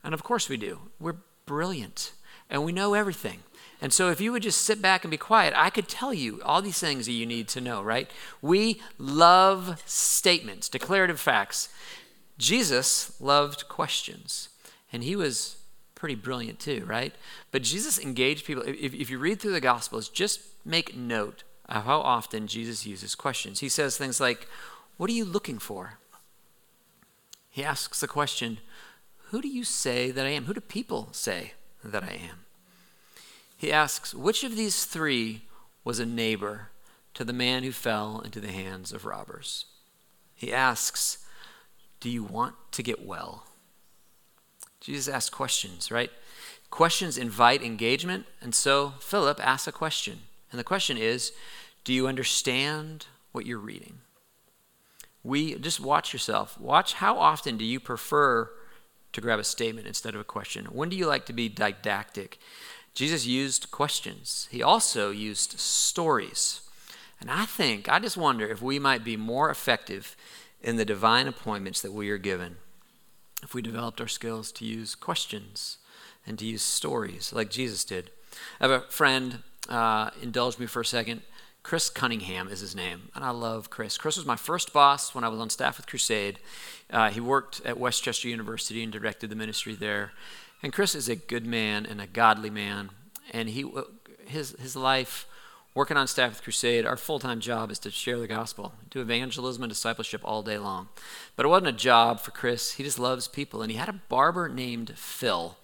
And 0.03 0.13
of 0.13 0.23
course 0.23 0.47
we 0.47 0.57
do. 0.57 0.79
We're 0.99 1.17
brilliant 1.45 2.13
and 2.49 2.63
we 2.63 2.71
know 2.71 2.93
everything. 2.93 3.39
And 3.81 3.93
so 3.93 4.09
if 4.09 4.19
you 4.19 4.31
would 4.31 4.43
just 4.43 4.61
sit 4.61 4.81
back 4.81 5.03
and 5.03 5.11
be 5.11 5.17
quiet, 5.17 5.53
I 5.55 5.69
could 5.69 5.87
tell 5.87 6.13
you 6.13 6.41
all 6.43 6.61
these 6.61 6.79
things 6.79 7.05
that 7.05 7.13
you 7.13 7.25
need 7.25 7.47
to 7.49 7.61
know, 7.61 7.81
right? 7.81 8.09
We 8.41 8.81
love 8.97 9.81
statements, 9.85 10.67
declarative 10.67 11.19
facts. 11.19 11.69
Jesus 12.37 13.19
loved 13.21 13.67
questions, 13.69 14.49
and 14.91 15.03
he 15.03 15.15
was 15.15 15.57
pretty 15.95 16.15
brilliant 16.15 16.59
too, 16.59 16.83
right? 16.85 17.13
But 17.51 17.63
Jesus 17.63 17.99
engaged 17.99 18.45
people. 18.45 18.63
If, 18.63 18.93
if 18.93 19.09
you 19.09 19.17
read 19.17 19.39
through 19.39 19.53
the 19.53 19.61
Gospels, 19.61 20.09
just 20.09 20.41
make 20.65 20.95
note 20.95 21.43
of 21.67 21.83
how 21.83 21.99
often 21.99 22.47
Jesus 22.47 22.85
uses 22.85 23.15
questions. 23.15 23.59
He 23.59 23.69
says 23.69 23.97
things 23.97 24.19
like, 24.19 24.47
What 24.97 25.09
are 25.09 25.13
you 25.13 25.25
looking 25.25 25.59
for? 25.59 25.99
He 27.49 27.63
asks 27.63 27.99
the 27.99 28.07
question, 28.07 28.59
Who 29.29 29.41
do 29.41 29.47
you 29.47 29.63
say 29.63 30.11
that 30.11 30.25
I 30.25 30.29
am? 30.29 30.45
Who 30.45 30.53
do 30.53 30.61
people 30.61 31.09
say 31.11 31.53
that 31.83 32.03
I 32.03 32.13
am? 32.13 32.45
He 33.57 33.71
asks, 33.71 34.13
Which 34.13 34.43
of 34.43 34.55
these 34.55 34.85
three 34.85 35.43
was 35.83 35.99
a 35.99 36.05
neighbor 36.05 36.69
to 37.15 37.23
the 37.23 37.33
man 37.33 37.63
who 37.63 37.71
fell 37.71 38.21
into 38.23 38.39
the 38.39 38.51
hands 38.51 38.93
of 38.93 39.05
robbers? 39.05 39.65
He 40.35 40.53
asks, 40.53 41.25
Do 41.99 42.09
you 42.09 42.23
want 42.23 42.55
to 42.71 42.83
get 42.83 43.05
well? 43.05 43.45
Jesus 44.79 45.13
asks 45.13 45.29
questions, 45.29 45.91
right? 45.91 46.11
Questions 46.69 47.17
invite 47.17 47.63
engagement, 47.63 48.25
and 48.41 48.55
so 48.55 48.93
Philip 48.99 49.45
asks 49.45 49.67
a 49.67 49.71
question. 49.71 50.19
And 50.51 50.59
the 50.59 50.63
question 50.63 50.97
is 50.97 51.33
Do 51.83 51.93
you 51.93 52.07
understand 52.07 53.07
what 53.31 53.45
you're 53.45 53.57
reading? 53.57 53.99
We 55.23 55.55
just 55.55 55.79
watch 55.79 56.13
yourself. 56.13 56.59
Watch 56.59 56.93
how 56.93 57.17
often 57.17 57.57
do 57.57 57.65
you 57.65 57.79
prefer 57.79 58.49
to 59.11 59.21
grab 59.21 59.39
a 59.39 59.43
statement 59.43 59.87
instead 59.87 60.15
of 60.15 60.21
a 60.21 60.25
question? 60.25 60.65
When 60.65 60.89
do 60.89 60.95
you 60.95 61.05
like 61.05 61.25
to 61.25 61.33
be 61.33 61.49
didactic? 61.49 62.39
Jesus 62.93 63.25
used 63.25 63.71
questions. 63.71 64.47
He 64.51 64.63
also 64.63 65.11
used 65.11 65.59
stories. 65.59 66.61
And 67.19 67.29
I 67.29 67.45
think, 67.45 67.89
I 67.89 67.99
just 67.99 68.17
wonder 68.17 68.47
if 68.47 68.61
we 68.61 68.79
might 68.79 69.03
be 69.03 69.17
more 69.17 69.49
effective 69.49 70.15
in 70.61 70.77
the 70.77 70.85
divine 70.85 71.27
appointments 71.27 71.81
that 71.81 71.93
we 71.93 72.09
are 72.09 72.17
given 72.17 72.57
if 73.41 73.53
we 73.53 73.61
developed 73.61 74.01
our 74.01 74.07
skills 74.07 74.51
to 74.51 74.65
use 74.65 74.95
questions 74.95 75.77
and 76.25 76.37
to 76.39 76.45
use 76.45 76.61
stories 76.61 77.31
like 77.33 77.49
Jesus 77.49 77.85
did. 77.85 78.11
I 78.59 78.67
have 78.67 78.71
a 78.71 78.85
friend, 78.89 79.39
uh, 79.69 80.11
indulge 80.21 80.59
me 80.59 80.65
for 80.65 80.81
a 80.81 80.85
second. 80.85 81.21
Chris 81.69 81.91
Cunningham 81.91 82.47
is 82.47 82.61
his 82.61 82.75
name, 82.75 83.09
and 83.13 83.23
I 83.23 83.29
love 83.29 83.69
Chris. 83.69 83.95
Chris 83.95 84.17
was 84.17 84.25
my 84.25 84.35
first 84.35 84.73
boss 84.73 85.13
when 85.13 85.23
I 85.23 85.27
was 85.27 85.39
on 85.39 85.51
staff 85.51 85.77
with 85.77 85.85
Crusade. 85.85 86.39
Uh, 86.89 87.11
he 87.11 87.19
worked 87.19 87.61
at 87.63 87.77
West 87.77 88.01
Chester 88.01 88.27
University 88.27 88.81
and 88.81 88.91
directed 88.91 89.29
the 89.29 89.35
ministry 89.35 89.75
there. 89.75 90.13
And 90.63 90.73
Chris 90.73 90.95
is 90.95 91.07
a 91.07 91.15
good 91.15 91.45
man 91.45 91.85
and 91.85 92.01
a 92.01 92.07
godly 92.07 92.49
man, 92.49 92.89
and 93.31 93.49
he 93.49 93.71
his 94.25 94.55
his 94.59 94.75
life 94.75 95.27
working 95.75 95.95
on 95.95 96.07
staff 96.07 96.31
with 96.31 96.41
Crusade, 96.41 96.87
our 96.87 96.97
full 96.97 97.19
time 97.19 97.39
job 97.39 97.69
is 97.69 97.77
to 97.79 97.91
share 97.91 98.17
the 98.17 98.25
gospel, 98.25 98.73
do 98.89 98.99
evangelism 98.99 99.61
and 99.61 99.69
discipleship 99.69 100.21
all 100.23 100.41
day 100.41 100.57
long. 100.57 100.87
But 101.35 101.45
it 101.45 101.49
wasn't 101.49 101.67
a 101.67 101.73
job 101.73 102.19
for 102.19 102.31
Chris. 102.31 102.73
He 102.73 102.83
just 102.83 102.97
loves 102.97 103.27
people. 103.27 103.61
And 103.61 103.71
he 103.71 103.77
had 103.77 103.89
a 103.89 104.01
barber 104.09 104.49
named 104.49 104.97
Phil. 104.97 105.55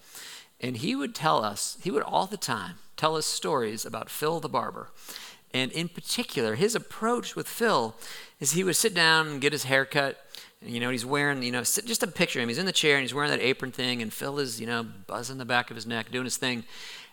And 0.60 0.76
he 0.76 0.94
would 0.94 1.16
tell 1.16 1.44
us, 1.44 1.78
he 1.82 1.90
would 1.90 2.04
all 2.04 2.26
the 2.26 2.36
time 2.36 2.76
tell 2.96 3.16
us 3.16 3.26
stories 3.26 3.84
about 3.84 4.08
Phil 4.08 4.38
the 4.38 4.48
barber. 4.48 4.90
And 5.56 5.72
in 5.72 5.88
particular, 5.88 6.54
his 6.54 6.74
approach 6.74 7.34
with 7.34 7.48
Phil 7.48 7.96
is 8.40 8.52
he 8.52 8.62
would 8.62 8.76
sit 8.76 8.92
down 8.92 9.26
and 9.26 9.40
get 9.40 9.52
his 9.52 9.64
hair 9.64 9.86
cut. 9.86 10.20
You 10.60 10.80
know, 10.80 10.90
he's 10.90 11.06
wearing, 11.06 11.42
you 11.42 11.50
know, 11.50 11.62
just 11.62 12.02
a 12.02 12.06
picture 12.06 12.40
of 12.40 12.42
him. 12.42 12.50
He's 12.50 12.58
in 12.58 12.66
the 12.66 12.72
chair 12.72 12.96
and 12.96 13.02
he's 13.02 13.14
wearing 13.14 13.30
that 13.30 13.40
apron 13.40 13.72
thing, 13.72 14.02
and 14.02 14.12
Phil 14.12 14.38
is, 14.38 14.60
you 14.60 14.66
know, 14.66 14.84
buzzing 15.06 15.38
the 15.38 15.46
back 15.46 15.70
of 15.70 15.76
his 15.76 15.86
neck, 15.86 16.10
doing 16.10 16.24
his 16.24 16.36
thing. 16.36 16.64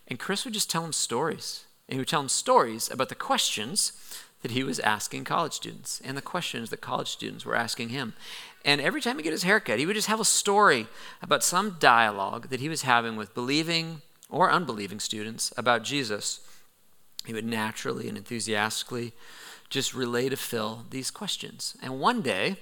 And 0.09 0.19
Chris 0.19 0.43
would 0.43 0.53
just 0.53 0.69
tell 0.69 0.83
him 0.83 0.91
stories 0.91 1.63
and 1.87 1.95
he 1.95 1.99
would 1.99 2.09
tell 2.09 2.19
him 2.19 2.27
stories 2.27 2.91
about 2.91 3.07
the 3.07 3.15
questions 3.15 3.93
that 4.41 4.51
he 4.51 4.63
was 4.63 4.79
asking 4.81 5.23
college 5.23 5.53
students 5.53 6.01
and 6.03 6.17
the 6.17 6.21
questions 6.21 6.69
that 6.69 6.81
college 6.81 7.07
students 7.07 7.45
were 7.45 7.55
asking 7.55 7.89
him. 7.89 8.13
And 8.65 8.81
every 8.81 8.99
time 8.99 9.17
he 9.17 9.23
get 9.23 9.31
his 9.31 9.43
haircut, 9.43 9.79
he 9.79 9.85
would 9.85 9.95
just 9.95 10.09
have 10.09 10.19
a 10.19 10.25
story 10.25 10.87
about 11.21 11.45
some 11.45 11.77
dialogue 11.79 12.49
that 12.49 12.59
he 12.59 12.67
was 12.67 12.81
having 12.81 13.15
with 13.15 13.33
believing 13.33 14.01
or 14.29 14.51
unbelieving 14.51 14.99
students 14.99 15.53
about 15.55 15.83
Jesus. 15.83 16.41
He 17.25 17.33
would 17.33 17.45
naturally 17.45 18.09
and 18.09 18.17
enthusiastically 18.17 19.13
just 19.69 19.93
relay 19.93 20.29
to 20.29 20.37
Phil 20.37 20.85
these 20.89 21.11
questions. 21.11 21.75
And 21.81 21.99
one 21.99 22.21
day, 22.21 22.57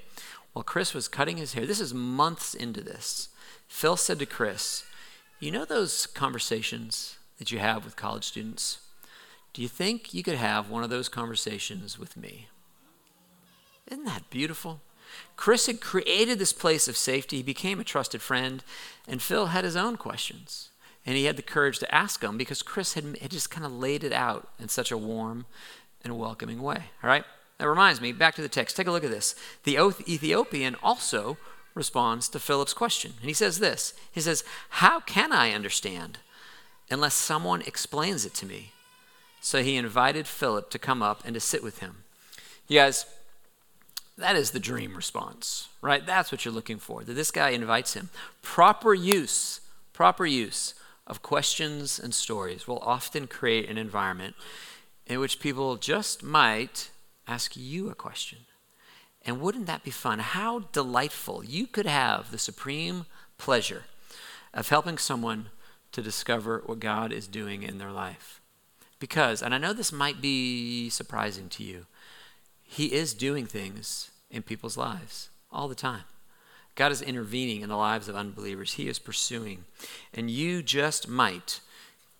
while 0.53 0.63
Chris 0.63 0.93
was 0.93 1.07
cutting 1.07 1.37
his 1.37 1.53
hair, 1.53 1.65
this 1.65 1.79
is 1.79 1.93
months 1.93 2.53
into 2.53 2.81
this, 2.81 3.29
Phil 3.67 3.97
said 3.97 4.19
to 4.19 4.25
Chris, 4.25 4.83
You 5.39 5.51
know 5.51 5.65
those 5.65 6.05
conversations 6.05 7.17
that 7.37 7.51
you 7.51 7.59
have 7.59 7.85
with 7.85 7.95
college 7.95 8.25
students? 8.25 8.79
Do 9.53 9.61
you 9.61 9.67
think 9.67 10.13
you 10.13 10.23
could 10.23 10.35
have 10.35 10.69
one 10.69 10.83
of 10.83 10.89
those 10.89 11.09
conversations 11.09 11.99
with 11.99 12.15
me? 12.15 12.47
Isn't 13.87 14.05
that 14.05 14.29
beautiful? 14.29 14.81
Chris 15.35 15.65
had 15.65 15.81
created 15.81 16.39
this 16.39 16.53
place 16.53 16.87
of 16.87 16.95
safety. 16.95 17.37
He 17.37 17.43
became 17.43 17.79
a 17.79 17.83
trusted 17.83 18.21
friend, 18.21 18.63
and 19.07 19.21
Phil 19.21 19.47
had 19.47 19.65
his 19.65 19.75
own 19.75 19.97
questions. 19.97 20.70
And 21.05 21.17
he 21.17 21.25
had 21.25 21.35
the 21.35 21.41
courage 21.41 21.79
to 21.79 21.93
ask 21.95 22.21
them 22.21 22.37
because 22.37 22.61
Chris 22.61 22.93
had, 22.93 23.17
had 23.17 23.31
just 23.31 23.49
kind 23.49 23.65
of 23.65 23.71
laid 23.71 24.03
it 24.03 24.13
out 24.13 24.49
in 24.59 24.69
such 24.69 24.91
a 24.91 24.97
warm 24.97 25.45
and 26.03 26.17
welcoming 26.17 26.61
way. 26.61 26.83
All 27.03 27.09
right? 27.09 27.23
That 27.57 27.67
reminds 27.67 28.01
me, 28.01 28.11
back 28.11 28.35
to 28.35 28.41
the 28.41 28.49
text. 28.49 28.75
Take 28.75 28.87
a 28.87 28.91
look 28.91 29.03
at 29.03 29.11
this. 29.11 29.35
The 29.63 29.77
Ethiopian 30.07 30.75
also 30.81 31.37
responds 31.73 32.27
to 32.29 32.39
Philip's 32.39 32.73
question. 32.73 33.13
And 33.19 33.29
he 33.29 33.33
says 33.33 33.59
this 33.59 33.93
He 34.11 34.21
says, 34.21 34.43
How 34.69 34.99
can 34.99 35.31
I 35.31 35.51
understand 35.51 36.19
unless 36.89 37.13
someone 37.13 37.61
explains 37.61 38.25
it 38.25 38.33
to 38.35 38.45
me? 38.45 38.71
So 39.41 39.63
he 39.63 39.75
invited 39.75 40.27
Philip 40.27 40.69
to 40.69 40.79
come 40.79 41.01
up 41.01 41.23
and 41.25 41.33
to 41.33 41.39
sit 41.39 41.63
with 41.63 41.79
him. 41.79 42.03
You 42.67 42.79
guys, 42.79 43.05
that 44.17 44.35
is 44.35 44.51
the 44.51 44.59
dream 44.59 44.95
response, 44.95 45.67
right? 45.81 46.05
That's 46.05 46.31
what 46.31 46.45
you're 46.45 46.53
looking 46.53 46.77
for. 46.77 47.03
That 47.03 47.13
this 47.13 47.31
guy 47.31 47.49
invites 47.49 47.95
him. 47.95 48.09
Proper 48.43 48.93
use, 48.93 49.61
proper 49.93 50.25
use 50.25 50.75
of 51.07 51.21
questions 51.21 51.99
and 51.99 52.13
stories 52.13 52.67
will 52.67 52.79
often 52.79 53.27
create 53.27 53.69
an 53.69 53.77
environment 53.77 54.35
in 55.05 55.19
which 55.19 55.39
people 55.39 55.75
just 55.77 56.23
might 56.23 56.89
ask 57.27 57.55
you 57.55 57.89
a 57.89 57.95
question. 57.95 58.39
And 59.23 59.39
wouldn't 59.39 59.67
that 59.67 59.83
be 59.83 59.91
fun? 59.91 60.19
How 60.19 60.59
delightful. 60.71 61.43
You 61.43 61.67
could 61.67 61.85
have 61.85 62.31
the 62.31 62.37
supreme 62.37 63.05
pleasure 63.37 63.83
of 64.53 64.69
helping 64.69 64.97
someone 64.97 65.47
to 65.91 66.01
discover 66.01 66.63
what 66.65 66.79
God 66.79 67.11
is 67.11 67.27
doing 67.27 67.63
in 67.63 67.77
their 67.77 67.91
life. 67.91 68.41
Because, 68.99 69.41
and 69.41 69.53
I 69.53 69.57
know 69.57 69.73
this 69.73 69.91
might 69.91 70.21
be 70.21 70.89
surprising 70.89 71.49
to 71.49 71.63
you, 71.63 71.85
He 72.63 72.93
is 72.93 73.13
doing 73.13 73.45
things 73.45 74.11
in 74.29 74.43
people's 74.43 74.77
lives 74.77 75.29
all 75.51 75.67
the 75.67 75.75
time. 75.75 76.03
God 76.75 76.91
is 76.91 77.01
intervening 77.01 77.61
in 77.61 77.69
the 77.69 77.75
lives 77.75 78.07
of 78.07 78.15
unbelievers. 78.15 78.73
He 78.73 78.87
is 78.87 78.99
pursuing. 78.99 79.65
And 80.13 80.29
you 80.31 80.63
just 80.63 81.07
might 81.07 81.59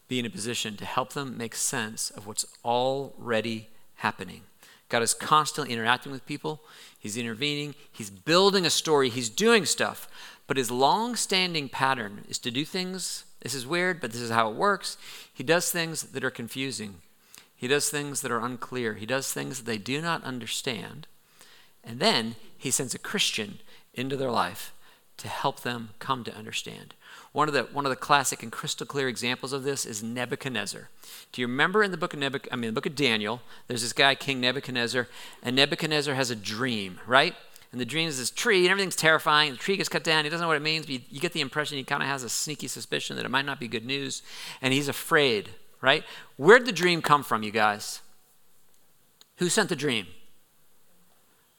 be 0.07 0.19
in 0.19 0.25
a 0.25 0.29
position 0.29 0.75
to 0.77 0.85
help 0.85 1.13
them 1.13 1.37
make 1.37 1.55
sense 1.55 2.09
of 2.09 2.27
what's 2.27 2.45
already 2.65 3.69
happening. 3.95 4.41
God 4.89 5.01
is 5.01 5.13
constantly 5.13 5.73
interacting 5.73 6.11
with 6.11 6.25
people. 6.25 6.61
He's 6.99 7.15
intervening. 7.15 7.75
He's 7.91 8.09
building 8.09 8.65
a 8.65 8.69
story. 8.69 9.09
He's 9.09 9.29
doing 9.29 9.65
stuff. 9.65 10.09
But 10.47 10.57
his 10.57 10.69
long 10.69 11.15
standing 11.15 11.69
pattern 11.69 12.25
is 12.27 12.37
to 12.39 12.51
do 12.51 12.65
things 12.65 13.23
this 13.41 13.55
is 13.55 13.65
weird, 13.65 13.99
but 13.99 14.11
this 14.11 14.21
is 14.21 14.29
how 14.29 14.49
it 14.49 14.55
works. 14.55 14.97
He 15.33 15.43
does 15.43 15.71
things 15.71 16.03
that 16.03 16.23
are 16.23 16.31
confusing. 16.31 16.95
He 17.55 17.67
does 17.67 17.89
things 17.89 18.21
that 18.21 18.31
are 18.31 18.43
unclear. 18.43 18.95
He 18.95 19.05
does 19.05 19.33
things 19.33 19.57
that 19.57 19.65
they 19.65 19.77
do 19.77 20.01
not 20.01 20.23
understand. 20.23 21.07
And 21.83 21.99
then 21.99 22.35
he 22.57 22.69
sends 22.71 22.93
a 22.93 22.99
Christian 22.99 23.59
into 23.93 24.17
their 24.17 24.31
life 24.31 24.73
to 25.17 25.27
help 25.27 25.61
them 25.61 25.89
come 25.99 26.23
to 26.23 26.35
understand. 26.35 26.95
One 27.31 27.47
of 27.47 27.53
the 27.53 27.63
one 27.63 27.85
of 27.85 27.89
the 27.89 27.95
classic 27.95 28.41
and 28.41 28.51
crystal 28.51 28.87
clear 28.87 29.07
examples 29.07 29.53
of 29.53 29.63
this 29.63 29.85
is 29.85 30.01
Nebuchadnezzar. 30.01 30.89
Do 31.31 31.41
you 31.41 31.47
remember 31.47 31.83
in 31.83 31.91
the 31.91 31.97
book 31.97 32.13
of 32.13 32.19
Nebuch- 32.19 32.47
I 32.51 32.55
mean 32.55 32.69
the 32.69 32.73
book 32.73 32.85
of 32.85 32.95
Daniel, 32.95 33.41
there's 33.67 33.83
this 33.83 33.93
guy 33.93 34.15
King 34.15 34.41
Nebuchadnezzar, 34.41 35.07
and 35.43 35.55
Nebuchadnezzar 35.55 36.15
has 36.15 36.31
a 36.31 36.35
dream, 36.35 36.99
right? 37.05 37.35
and 37.71 37.79
the 37.79 37.85
dream 37.85 38.09
is 38.09 38.17
this 38.17 38.29
tree, 38.29 38.65
and 38.65 38.69
everything's 38.69 38.95
terrifying. 38.95 39.53
The 39.53 39.57
tree 39.57 39.77
gets 39.77 39.87
cut 39.89 40.03
down. 40.03 40.25
He 40.25 40.29
doesn't 40.29 40.43
know 40.43 40.49
what 40.49 40.57
it 40.57 40.61
means, 40.61 40.85
but 40.85 40.93
you, 40.93 41.01
you 41.09 41.21
get 41.21 41.31
the 41.31 41.41
impression 41.41 41.77
he 41.77 41.83
kind 41.83 42.03
of 42.03 42.09
has 42.09 42.23
a 42.23 42.29
sneaky 42.29 42.67
suspicion 42.67 43.15
that 43.15 43.25
it 43.25 43.31
might 43.31 43.45
not 43.45 43.59
be 43.59 43.67
good 43.67 43.85
news, 43.85 44.21
and 44.61 44.73
he's 44.73 44.89
afraid, 44.89 45.49
right? 45.79 46.03
Where'd 46.35 46.65
the 46.65 46.73
dream 46.73 47.01
come 47.01 47.23
from, 47.23 47.43
you 47.43 47.51
guys? 47.51 48.01
Who 49.37 49.47
sent 49.47 49.69
the 49.69 49.75
dream? 49.75 50.07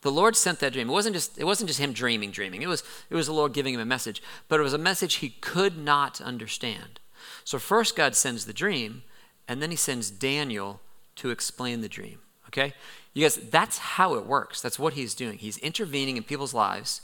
The 0.02 0.12
Lord 0.12 0.36
sent 0.36 0.58
that 0.60 0.72
dream. 0.72 0.88
It 0.90 0.92
wasn't 0.92 1.14
just, 1.14 1.38
it 1.38 1.44
wasn't 1.44 1.68
just 1.68 1.80
him 1.80 1.92
dreaming, 1.92 2.30
dreaming. 2.30 2.62
It 2.62 2.68
was, 2.68 2.82
it 3.08 3.14
was 3.14 3.26
the 3.26 3.32
Lord 3.32 3.52
giving 3.52 3.74
him 3.74 3.80
a 3.80 3.84
message, 3.84 4.22
but 4.48 4.60
it 4.60 4.64
was 4.64 4.74
a 4.74 4.78
message 4.78 5.14
he 5.14 5.30
could 5.40 5.78
not 5.78 6.20
understand. 6.20 7.00
So 7.44 7.58
first 7.58 7.96
God 7.96 8.14
sends 8.14 8.44
the 8.44 8.52
dream, 8.52 9.02
and 9.48 9.62
then 9.62 9.70
he 9.70 9.76
sends 9.76 10.10
Daniel 10.10 10.80
to 11.16 11.30
explain 11.30 11.80
the 11.80 11.88
dream. 11.88 12.18
Okay? 12.48 12.74
You 13.14 13.24
guys, 13.24 13.36
that's 13.36 13.78
how 13.78 14.14
it 14.14 14.26
works. 14.26 14.60
That's 14.60 14.78
what 14.78 14.94
he's 14.94 15.14
doing. 15.14 15.38
He's 15.38 15.58
intervening 15.58 16.16
in 16.16 16.24
people's 16.24 16.54
lives. 16.54 17.00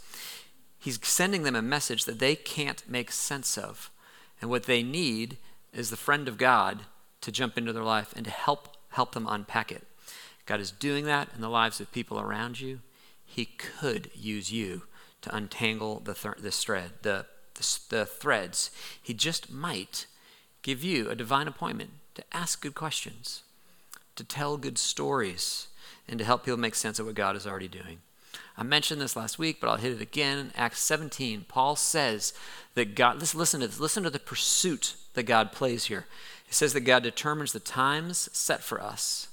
He's 0.78 0.98
sending 1.06 1.44
them 1.44 1.56
a 1.56 1.62
message 1.62 2.04
that 2.04 2.18
they 2.18 2.34
can't 2.34 2.88
make 2.88 3.12
sense 3.12 3.56
of. 3.56 3.90
And 4.40 4.50
what 4.50 4.64
they 4.64 4.82
need 4.82 5.38
is 5.72 5.90
the 5.90 5.96
friend 5.96 6.28
of 6.28 6.38
God 6.38 6.80
to 7.20 7.32
jump 7.32 7.58
into 7.58 7.72
their 7.72 7.84
life 7.84 8.12
and 8.16 8.24
to 8.24 8.30
help 8.30 8.76
help 8.90 9.12
them 9.12 9.26
unpack 9.28 9.70
it. 9.70 9.86
God 10.46 10.60
is 10.60 10.70
doing 10.70 11.04
that 11.04 11.28
in 11.34 11.40
the 11.40 11.50
lives 11.50 11.78
of 11.80 11.92
people 11.92 12.18
around 12.18 12.58
you. 12.60 12.80
He 13.28 13.44
could 13.44 14.10
use 14.14 14.50
you 14.50 14.82
to 15.20 15.34
untangle 15.34 16.00
the 16.00 16.14
th- 16.14 16.36
this 16.40 16.64
thread, 16.64 16.92
the, 17.02 17.26
the, 17.54 17.78
the 17.90 18.06
threads. 18.06 18.70
He 19.00 19.14
just 19.14 19.52
might 19.52 20.06
give 20.62 20.82
you 20.82 21.08
a 21.08 21.14
divine 21.14 21.46
appointment 21.46 21.90
to 22.14 22.24
ask 22.32 22.62
good 22.62 22.74
questions, 22.74 23.42
to 24.16 24.24
tell 24.24 24.56
good 24.56 24.78
stories, 24.78 25.68
and 26.08 26.18
to 26.18 26.24
help 26.24 26.44
people 26.44 26.58
make 26.58 26.74
sense 26.74 26.98
of 26.98 27.06
what 27.06 27.14
God 27.14 27.36
is 27.36 27.46
already 27.46 27.68
doing. 27.68 27.98
I 28.56 28.64
mentioned 28.64 29.00
this 29.00 29.14
last 29.14 29.38
week, 29.38 29.58
but 29.60 29.68
I'll 29.68 29.76
hit 29.76 29.92
it 29.92 30.00
again. 30.00 30.52
Acts 30.56 30.80
17, 30.80 31.44
Paul 31.46 31.76
says 31.76 32.32
that 32.74 32.96
God, 32.96 33.20
listen, 33.20 33.38
listen 33.38 33.60
to 33.60 33.68
this, 33.68 33.78
listen 33.78 34.02
to 34.02 34.10
the 34.10 34.18
pursuit 34.18 34.96
that 35.14 35.24
God 35.24 35.52
plays 35.52 35.84
here. 35.84 36.06
He 36.44 36.52
says 36.52 36.72
that 36.72 36.80
God 36.80 37.02
determines 37.02 37.52
the 37.52 37.60
times 37.60 38.28
set 38.32 38.62
for 38.62 38.82
us 38.82 39.28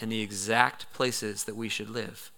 and 0.00 0.10
the 0.10 0.20
exact 0.20 0.92
places 0.92 1.44
that 1.44 1.56
we 1.56 1.68
should 1.68 1.88
live. 1.88 2.30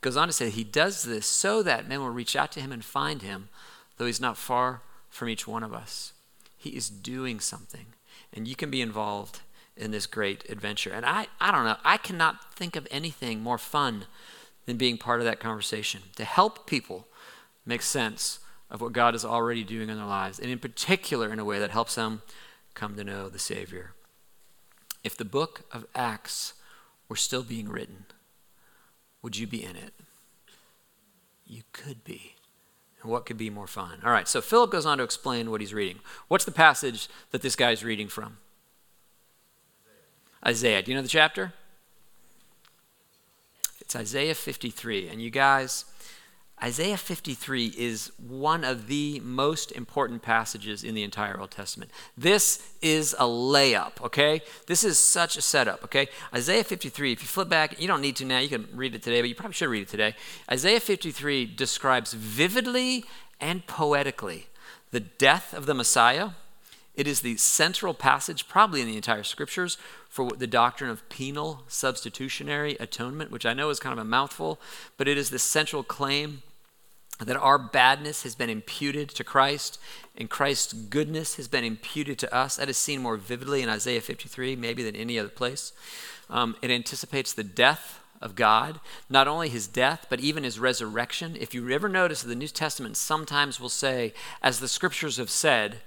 Goes 0.00 0.16
on 0.16 0.28
to 0.28 0.32
say 0.32 0.50
he 0.50 0.64
does 0.64 1.02
this 1.02 1.26
so 1.26 1.62
that 1.62 1.88
men 1.88 2.00
will 2.00 2.10
reach 2.10 2.36
out 2.36 2.52
to 2.52 2.60
him 2.60 2.72
and 2.72 2.84
find 2.84 3.22
him, 3.22 3.48
though 3.96 4.06
he's 4.06 4.20
not 4.20 4.36
far 4.36 4.82
from 5.10 5.28
each 5.28 5.48
one 5.48 5.62
of 5.62 5.74
us. 5.74 6.12
He 6.56 6.70
is 6.70 6.88
doing 6.88 7.40
something, 7.40 7.86
and 8.32 8.46
you 8.46 8.54
can 8.54 8.70
be 8.70 8.80
involved 8.80 9.40
in 9.76 9.90
this 9.90 10.06
great 10.06 10.48
adventure. 10.48 10.90
And 10.90 11.06
I, 11.06 11.26
I 11.40 11.50
don't 11.50 11.64
know, 11.64 11.76
I 11.84 11.96
cannot 11.96 12.54
think 12.54 12.76
of 12.76 12.86
anything 12.90 13.40
more 13.40 13.58
fun 13.58 14.06
than 14.66 14.76
being 14.76 14.98
part 14.98 15.20
of 15.20 15.24
that 15.24 15.40
conversation 15.40 16.02
to 16.16 16.24
help 16.24 16.66
people 16.66 17.06
make 17.64 17.82
sense 17.82 18.40
of 18.70 18.80
what 18.80 18.92
God 18.92 19.14
is 19.14 19.24
already 19.24 19.64
doing 19.64 19.88
in 19.88 19.96
their 19.96 20.06
lives, 20.06 20.38
and 20.38 20.50
in 20.50 20.58
particular 20.58 21.32
in 21.32 21.38
a 21.38 21.44
way 21.44 21.58
that 21.58 21.70
helps 21.70 21.94
them 21.94 22.22
come 22.74 22.94
to 22.96 23.04
know 23.04 23.28
the 23.28 23.38
Savior. 23.38 23.94
If 25.02 25.16
the 25.16 25.24
book 25.24 25.62
of 25.72 25.86
Acts 25.94 26.54
were 27.08 27.16
still 27.16 27.42
being 27.42 27.68
written, 27.68 28.04
would 29.22 29.36
you 29.36 29.46
be 29.46 29.64
in 29.64 29.76
it? 29.76 29.92
You 31.46 31.62
could 31.72 32.04
be. 32.04 32.34
And 33.02 33.10
what 33.10 33.26
could 33.26 33.38
be 33.38 33.50
more 33.50 33.66
fun? 33.66 34.00
All 34.04 34.10
right, 34.10 34.28
so 34.28 34.40
Philip 34.40 34.70
goes 34.70 34.86
on 34.86 34.98
to 34.98 35.04
explain 35.04 35.50
what 35.50 35.60
he's 35.60 35.74
reading. 35.74 36.00
What's 36.28 36.44
the 36.44 36.52
passage 36.52 37.08
that 37.30 37.42
this 37.42 37.56
guy's 37.56 37.84
reading 37.84 38.08
from? 38.08 38.38
Isaiah. 40.44 40.82
Do 40.82 40.90
you 40.90 40.96
know 40.96 41.02
the 41.02 41.08
chapter? 41.08 41.52
It's 43.80 43.96
Isaiah 43.96 44.34
53. 44.34 45.08
And 45.08 45.22
you 45.22 45.30
guys, 45.30 45.84
Isaiah 46.62 46.96
53 46.96 47.74
is 47.78 48.10
one 48.18 48.64
of 48.64 48.88
the 48.88 49.20
most 49.20 49.70
important 49.70 50.22
passages 50.22 50.82
in 50.82 50.94
the 50.94 51.04
entire 51.04 51.38
Old 51.38 51.52
Testament. 51.52 51.92
This 52.16 52.72
is 52.82 53.14
a 53.14 53.24
layup, 53.24 54.00
okay? 54.02 54.42
This 54.66 54.82
is 54.82 54.98
such 54.98 55.36
a 55.36 55.42
setup, 55.42 55.84
okay? 55.84 56.08
Isaiah 56.34 56.64
53, 56.64 57.12
if 57.12 57.22
you 57.22 57.28
flip 57.28 57.48
back, 57.48 57.80
you 57.80 57.86
don't 57.86 58.00
need 58.00 58.16
to 58.16 58.24
now, 58.24 58.40
you 58.40 58.48
can 58.48 58.66
read 58.74 58.94
it 58.94 59.02
today, 59.04 59.20
but 59.20 59.28
you 59.28 59.36
probably 59.36 59.54
should 59.54 59.68
read 59.68 59.82
it 59.82 59.88
today. 59.88 60.16
Isaiah 60.50 60.80
53 60.80 61.46
describes 61.46 62.12
vividly 62.12 63.04
and 63.40 63.64
poetically 63.68 64.48
the 64.90 65.00
death 65.00 65.54
of 65.54 65.66
the 65.66 65.74
Messiah. 65.74 66.30
It 66.96 67.06
is 67.06 67.20
the 67.20 67.36
central 67.36 67.94
passage, 67.94 68.48
probably 68.48 68.80
in 68.80 68.88
the 68.88 68.96
entire 68.96 69.22
scriptures, 69.22 69.78
for 70.08 70.32
the 70.32 70.48
doctrine 70.48 70.90
of 70.90 71.08
penal 71.08 71.62
substitutionary 71.68 72.76
atonement, 72.80 73.30
which 73.30 73.46
I 73.46 73.54
know 73.54 73.70
is 73.70 73.78
kind 73.78 73.92
of 73.92 74.04
a 74.04 74.08
mouthful, 74.08 74.58
but 74.96 75.06
it 75.06 75.16
is 75.16 75.30
the 75.30 75.38
central 75.38 75.84
claim 75.84 76.42
that 77.26 77.36
our 77.36 77.58
badness 77.58 78.22
has 78.22 78.34
been 78.34 78.50
imputed 78.50 79.08
to 79.10 79.24
Christ 79.24 79.78
and 80.16 80.28
Christ's 80.28 80.72
goodness 80.72 81.36
has 81.36 81.48
been 81.48 81.64
imputed 81.64 82.18
to 82.18 82.34
us. 82.34 82.56
That 82.56 82.68
is 82.68 82.76
seen 82.76 83.02
more 83.02 83.16
vividly 83.16 83.62
in 83.62 83.68
Isaiah 83.68 84.00
53, 84.00 84.56
maybe 84.56 84.82
than 84.82 84.96
any 84.96 85.18
other 85.18 85.28
place. 85.28 85.72
Um, 86.28 86.56
it 86.60 86.70
anticipates 86.70 87.32
the 87.32 87.44
death 87.44 88.00
of 88.20 88.34
God, 88.34 88.80
not 89.08 89.28
only 89.28 89.48
his 89.48 89.68
death, 89.68 90.06
but 90.10 90.20
even 90.20 90.42
his 90.42 90.58
resurrection. 90.58 91.36
If 91.38 91.54
you 91.54 91.70
ever 91.70 91.88
notice, 91.88 92.22
the 92.22 92.34
New 92.34 92.48
Testament 92.48 92.96
sometimes 92.96 93.60
will 93.60 93.68
say, 93.68 94.12
as 94.42 94.58
the 94.58 94.68
scriptures 94.68 95.18
have 95.18 95.30
said, 95.30 95.78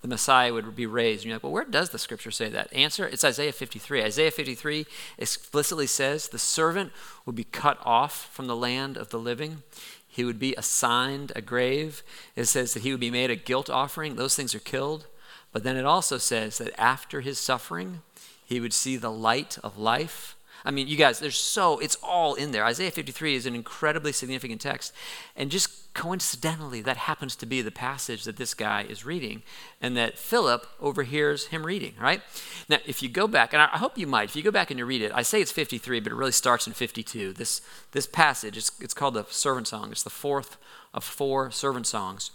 the 0.00 0.08
Messiah 0.08 0.52
would 0.52 0.76
be 0.76 0.86
raised. 0.86 1.22
And 1.22 1.28
you're 1.28 1.36
like, 1.36 1.44
well, 1.44 1.52
where 1.52 1.64
does 1.64 1.90
the 1.90 1.98
scripture 1.98 2.30
say 2.30 2.50
that? 2.50 2.70
Answer, 2.74 3.06
it's 3.06 3.24
Isaiah 3.24 3.52
53. 3.52 4.02
Isaiah 4.02 4.30
53 4.30 4.86
explicitly 5.16 5.86
says 5.86 6.28
the 6.28 6.38
servant 6.38 6.92
would 7.24 7.34
be 7.34 7.44
cut 7.44 7.78
off 7.82 8.30
from 8.32 8.46
the 8.46 8.56
land 8.56 8.98
of 8.98 9.08
the 9.08 9.18
living. 9.18 9.62
He 10.14 10.24
would 10.24 10.38
be 10.38 10.54
assigned 10.54 11.32
a 11.34 11.40
grave. 11.40 12.04
It 12.36 12.44
says 12.44 12.72
that 12.72 12.84
he 12.84 12.92
would 12.92 13.00
be 13.00 13.10
made 13.10 13.32
a 13.32 13.36
guilt 13.36 13.68
offering. 13.68 14.14
Those 14.14 14.36
things 14.36 14.54
are 14.54 14.60
killed. 14.60 15.06
But 15.50 15.64
then 15.64 15.76
it 15.76 15.84
also 15.84 16.18
says 16.18 16.58
that 16.58 16.78
after 16.80 17.20
his 17.20 17.40
suffering, 17.40 18.02
he 18.46 18.60
would 18.60 18.72
see 18.72 18.96
the 18.96 19.10
light 19.10 19.58
of 19.64 19.76
life. 19.76 20.36
I 20.64 20.70
mean, 20.70 20.88
you 20.88 20.96
guys, 20.96 21.18
there's 21.18 21.36
so, 21.36 21.78
it's 21.78 21.96
all 22.02 22.34
in 22.34 22.52
there. 22.52 22.64
Isaiah 22.64 22.90
53 22.90 23.34
is 23.34 23.44
an 23.44 23.54
incredibly 23.54 24.12
significant 24.12 24.62
text. 24.62 24.94
And 25.36 25.50
just 25.50 25.92
coincidentally, 25.92 26.80
that 26.80 26.96
happens 26.96 27.36
to 27.36 27.46
be 27.46 27.60
the 27.60 27.70
passage 27.70 28.24
that 28.24 28.38
this 28.38 28.54
guy 28.54 28.82
is 28.88 29.04
reading 29.04 29.42
and 29.82 29.94
that 29.96 30.18
Philip 30.18 30.66
overhears 30.80 31.48
him 31.48 31.66
reading, 31.66 31.94
right? 32.00 32.22
Now, 32.68 32.78
if 32.86 33.02
you 33.02 33.10
go 33.10 33.28
back, 33.28 33.52
and 33.52 33.60
I 33.60 33.76
hope 33.76 33.98
you 33.98 34.06
might, 34.06 34.30
if 34.30 34.36
you 34.36 34.42
go 34.42 34.50
back 34.50 34.70
and 34.70 34.78
you 34.78 34.86
read 34.86 35.02
it, 35.02 35.12
I 35.14 35.20
say 35.20 35.42
it's 35.42 35.52
53, 35.52 36.00
but 36.00 36.12
it 36.12 36.16
really 36.16 36.32
starts 36.32 36.66
in 36.66 36.72
52. 36.72 37.34
This, 37.34 37.60
this 37.92 38.06
passage, 38.06 38.56
it's, 38.56 38.72
it's 38.80 38.94
called 38.94 39.14
the 39.14 39.26
servant 39.28 39.68
song. 39.68 39.92
It's 39.92 40.02
the 40.02 40.10
fourth 40.10 40.56
of 40.94 41.04
four 41.04 41.50
servant 41.50 41.86
songs. 41.86 42.30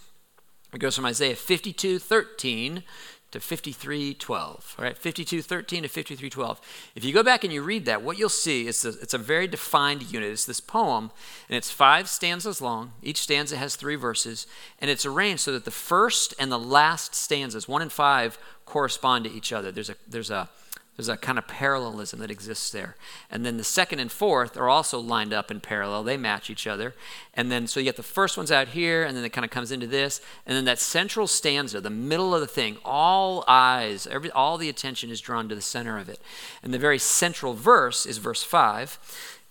It 0.72 0.78
goes 0.78 0.96
from 0.96 1.06
Isaiah 1.06 1.36
52, 1.36 1.98
13 1.98 2.84
to 3.32 3.40
5312. 3.40 4.76
All 4.78 4.86
right, 4.86 4.98
5213 4.98 5.84
to 5.84 5.88
5312. 5.88 6.62
If 6.96 7.04
you 7.04 7.14
go 7.14 7.24
back 7.24 7.44
and 7.44 7.54
you 7.54 7.62
read 7.62 7.86
that, 7.86 8.02
what 8.02 8.18
you'll 8.18 8.30
see 8.30 8.68
is 8.68 8.84
a, 8.84 8.90
it's 8.90 9.14
a 9.14 9.20
very 9.20 9.48
defined 9.48 10.12
unit. 10.12 10.32
It's 10.32 10.46
this 10.46 10.60
poem, 10.60 11.12
and 11.48 11.56
it's 11.56 11.70
five 11.70 12.10
stanzas 12.10 12.62
long. 12.62 12.94
Each 13.04 13.22
stanza 13.22 13.58
has 13.58 13.76
three 13.76 13.96
verses, 13.96 14.48
and 14.80 14.90
it's 14.90 15.06
arranged 15.06 15.42
so 15.42 15.52
that 15.52 15.66
the 15.66 15.72
first 15.72 16.34
and 16.40 16.52
the 16.52 16.60
last 16.60 17.14
stanzas, 17.14 17.68
one 17.68 17.82
and 17.82 17.92
five, 17.92 18.40
correspond 18.66 19.26
to 19.26 19.32
each 19.32 19.54
other. 19.54 19.72
There's 19.72 19.90
a 19.90 19.96
there's 20.08 20.32
a 20.32 20.50
there's 21.00 21.08
a 21.08 21.15
kind 21.15 21.38
of 21.38 21.48
parallelism 21.48 22.20
that 22.20 22.29
exists 22.29 22.72
there. 22.72 22.98
And 23.32 23.46
then 23.46 23.56
the 23.56 23.63
second 23.63 24.00
and 24.00 24.12
fourth 24.12 24.58
are 24.58 24.68
also 24.68 25.00
lined 25.00 25.32
up 25.32 25.50
in 25.50 25.62
parallel. 25.62 26.03
They 26.03 26.18
match 26.18 26.50
each 26.50 26.68
other. 26.68 26.94
And 27.34 27.50
then, 27.50 27.68
so 27.68 27.79
you 27.79 27.86
get 27.86 27.96
the 27.96 28.03
first 28.03 28.36
one's 28.36 28.51
out 28.51 28.68
here, 28.68 29.06
and 29.06 29.15
then 29.15 29.24
it 29.24 29.29
kind 29.29 29.46
of 29.46 29.50
comes 29.50 29.72
into 29.72 29.88
this. 29.88 30.20
And 30.46 30.58
then 30.58 30.65
that 30.65 30.77
central 30.77 31.25
stanza, 31.25 31.80
the 31.80 31.89
middle 31.89 32.36
of 32.36 32.41
the 32.41 32.47
thing, 32.47 32.80
all 32.84 33.45
eyes, 33.47 34.08
every, 34.08 34.30
all 34.32 34.58
the 34.58 34.67
attention 34.67 35.10
is 35.10 35.21
drawn 35.21 35.47
to 35.47 35.56
the 35.56 35.62
center 35.62 35.97
of 35.97 36.10
it. 36.10 36.19
And 36.62 36.74
the 36.74 36.78
very 36.78 37.00
central 37.00 37.54
verse 37.54 38.06
is 38.06 38.17
verse 38.17 38.43
5. 38.43 39.00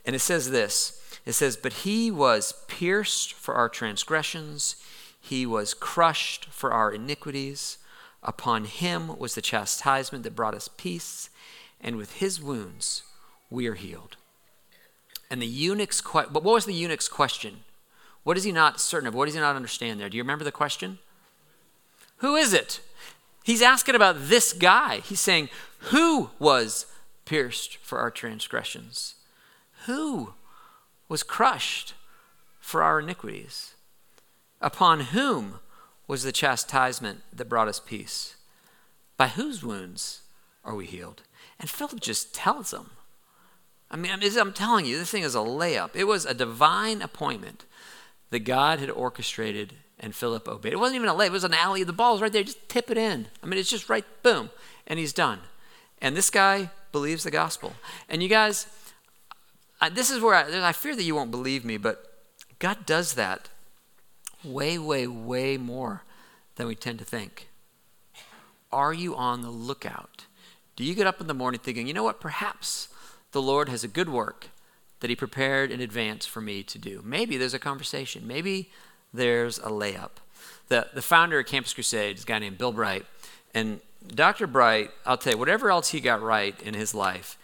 And 0.05 0.15
it 0.15 0.21
says 0.21 0.51
this 0.51 1.01
It 1.25 1.33
says, 1.33 1.57
But 1.57 1.73
he 1.73 2.11
was 2.11 2.53
pierced 2.69 3.33
for 3.33 3.55
our 3.55 3.71
transgressions, 3.71 4.77
he 5.19 5.47
was 5.47 5.73
crushed 5.73 6.45
for 6.51 6.75
our 6.75 6.93
iniquities. 6.93 7.79
Upon 8.23 8.65
him 8.65 9.17
was 9.17 9.35
the 9.35 9.41
chastisement 9.41 10.25
that 10.25 10.35
brought 10.35 10.55
us 10.55 10.69
peace 10.77 11.31
and 11.81 11.97
with 11.97 12.15
his 12.15 12.41
wounds 12.41 13.03
we 13.51 13.67
are 13.67 13.75
healed. 13.75 14.17
And 15.31 15.43
the 15.43 15.47
eunuch's 15.47 16.01
question, 16.01 16.33
but 16.33 16.43
what 16.43 16.55
was 16.55 16.65
the 16.65 16.73
eunuch's 16.73 17.09
question? 17.09 17.61
What 18.25 18.37
is 18.37 18.45
he 18.45 18.53
not 18.53 18.81
certain 18.81 19.09
of? 19.09 19.15
What 19.15 19.27
does 19.27 19.35
he 19.35 19.41
not 19.41 19.57
understand 19.57 20.01
there? 20.01 20.09
Do 20.09 20.17
you 20.17 20.23
remember 20.23 20.45
the 20.45 20.53
question? 20.53 20.99
Who 22.19 22.37
is 22.37 22.53
it? 22.53 22.81
He's 23.45 23.63
asking 23.63 23.95
about 23.95 24.29
this 24.29 24.53
guy. 24.53 25.01
He's 25.01 25.21
saying, 25.21 25.49
Who 25.91 26.31
was 26.39 26.87
pierced 27.25 27.79
for 27.79 27.99
our 27.99 28.11
transgressions? 28.11 29.15
Who 29.87 30.35
was 31.09 31.23
crushed 31.23 31.95
for 32.61 32.83
our 32.83 33.01
iniquities? 33.01 33.75
Upon 34.61 35.01
whom 35.01 35.61
was 36.07 36.25
the 36.25 36.33
chastisement 36.33 37.21
that 37.33 37.49
brought 37.49 37.69
us 37.69 37.81
peace? 37.81 38.37
By 39.17 39.29
whose 39.29 39.63
wounds 39.63 40.23
are 40.65 40.75
we 40.75 40.87
healed? 40.87 41.23
And 41.61 41.69
Philip 41.69 42.01
just 42.01 42.35
tells 42.35 42.73
him. 42.73 42.91
I 43.91 43.97
mean, 43.97 44.13
I'm 44.13 44.53
telling 44.53 44.85
you, 44.85 44.99
this 44.99 45.11
thing 45.11 45.23
is 45.23 45.35
a 45.35 45.39
layup. 45.39 45.91
It 45.95 46.05
was 46.05 46.27
a 46.27 46.35
divine 46.35 47.01
appointment 47.01 47.65
that 48.31 48.41
God 48.41 48.81
had 48.81 48.91
orchestrated 48.91 49.75
and 49.99 50.15
Philip 50.15 50.47
obeyed. 50.47 50.73
It 50.73 50.79
wasn't 50.79 50.97
even 50.97 51.09
a 51.09 51.15
lay, 51.15 51.27
it 51.27 51.33
was 51.33 51.45
an 51.45 51.55
alley. 51.55 51.81
Of 51.81 51.87
the 51.87 51.93
ball's 51.93 52.21
right 52.21 52.33
there. 52.33 52.43
Just 52.43 52.69
tip 52.69 52.91
it 52.91 52.99
in. 52.99 53.29
I 53.43 53.47
mean, 53.47 53.59
it's 53.59 53.71
just 53.71 53.89
right, 53.89 54.05
boom, 54.23 54.51
and 54.87 54.99
he's 54.99 55.13
done. 55.13 55.41
And 56.01 56.17
this 56.17 56.31
guy 56.31 56.71
believes 56.93 57.25
the 57.25 57.31
gospel. 57.31 57.73
And 58.09 58.23
you 58.23 58.29
guys, 58.29 58.67
I, 59.81 59.89
this 59.89 60.11
is 60.11 60.21
where 60.21 60.35
I, 60.35 60.69
I 60.69 60.73
fear 60.73 60.95
that 60.95 61.03
you 61.03 61.15
won't 61.15 61.31
believe 61.31 61.65
me, 61.65 61.77
but 61.79 62.05
God 62.59 62.87
does 62.87 63.15
that 63.15 63.49
way, 64.45 64.79
way, 64.79 65.07
way 65.07 65.57
more 65.57 66.05
than 66.57 66.67
we 66.67 66.75
tend 66.75 66.99
to 67.01 67.05
think. 67.05 67.49
Are 68.71 68.93
you 68.93 69.17
on 69.17 69.43
the 69.43 69.51
lookout 69.51 70.27
do 70.79 70.85
you 70.85 70.95
get 70.95 71.09
up 71.09 71.21
in 71.21 71.27
the 71.27 71.35
morning 71.35 71.59
thinking, 71.59 71.89
you 71.89 71.93
know 71.93 72.05
what, 72.05 72.21
perhaps 72.21 72.87
the 73.33 73.43
Lord 73.43 73.69
has 73.69 73.83
a 73.83 73.89
good 73.89 74.09
work 74.09 74.47
that 75.01 75.11
He 75.11 75.17
prepared 75.17 75.73
in 75.73 75.81
advance 75.81 76.25
for 76.25 76.41
me 76.41 76.63
to 76.63 76.79
do? 76.79 77.03
Maybe 77.05 77.37
there's 77.37 77.53
a 77.53 77.59
conversation. 77.59 78.29
Maybe 78.29 78.71
there's 79.13 79.59
a 79.59 79.71
layup. 79.71 80.21
The, 80.69 80.87
the 80.95 81.03
founder 81.03 81.41
of 81.41 81.47
Campus 81.47 81.75
Crusade 81.75 82.19
is 82.19 82.23
a 82.23 82.27
guy 82.27 82.39
named 82.39 82.59
Bill 82.59 82.71
Bright. 82.71 83.05
And 83.53 83.81
Dr. 84.07 84.47
Bright, 84.47 84.93
I'll 85.05 85.17
tell 85.17 85.33
you, 85.33 85.39
whatever 85.41 85.69
else 85.69 85.89
he 85.89 85.99
got 85.99 86.23
right 86.23 86.55
in 86.63 86.75
his 86.75 86.95
life, 86.95 87.37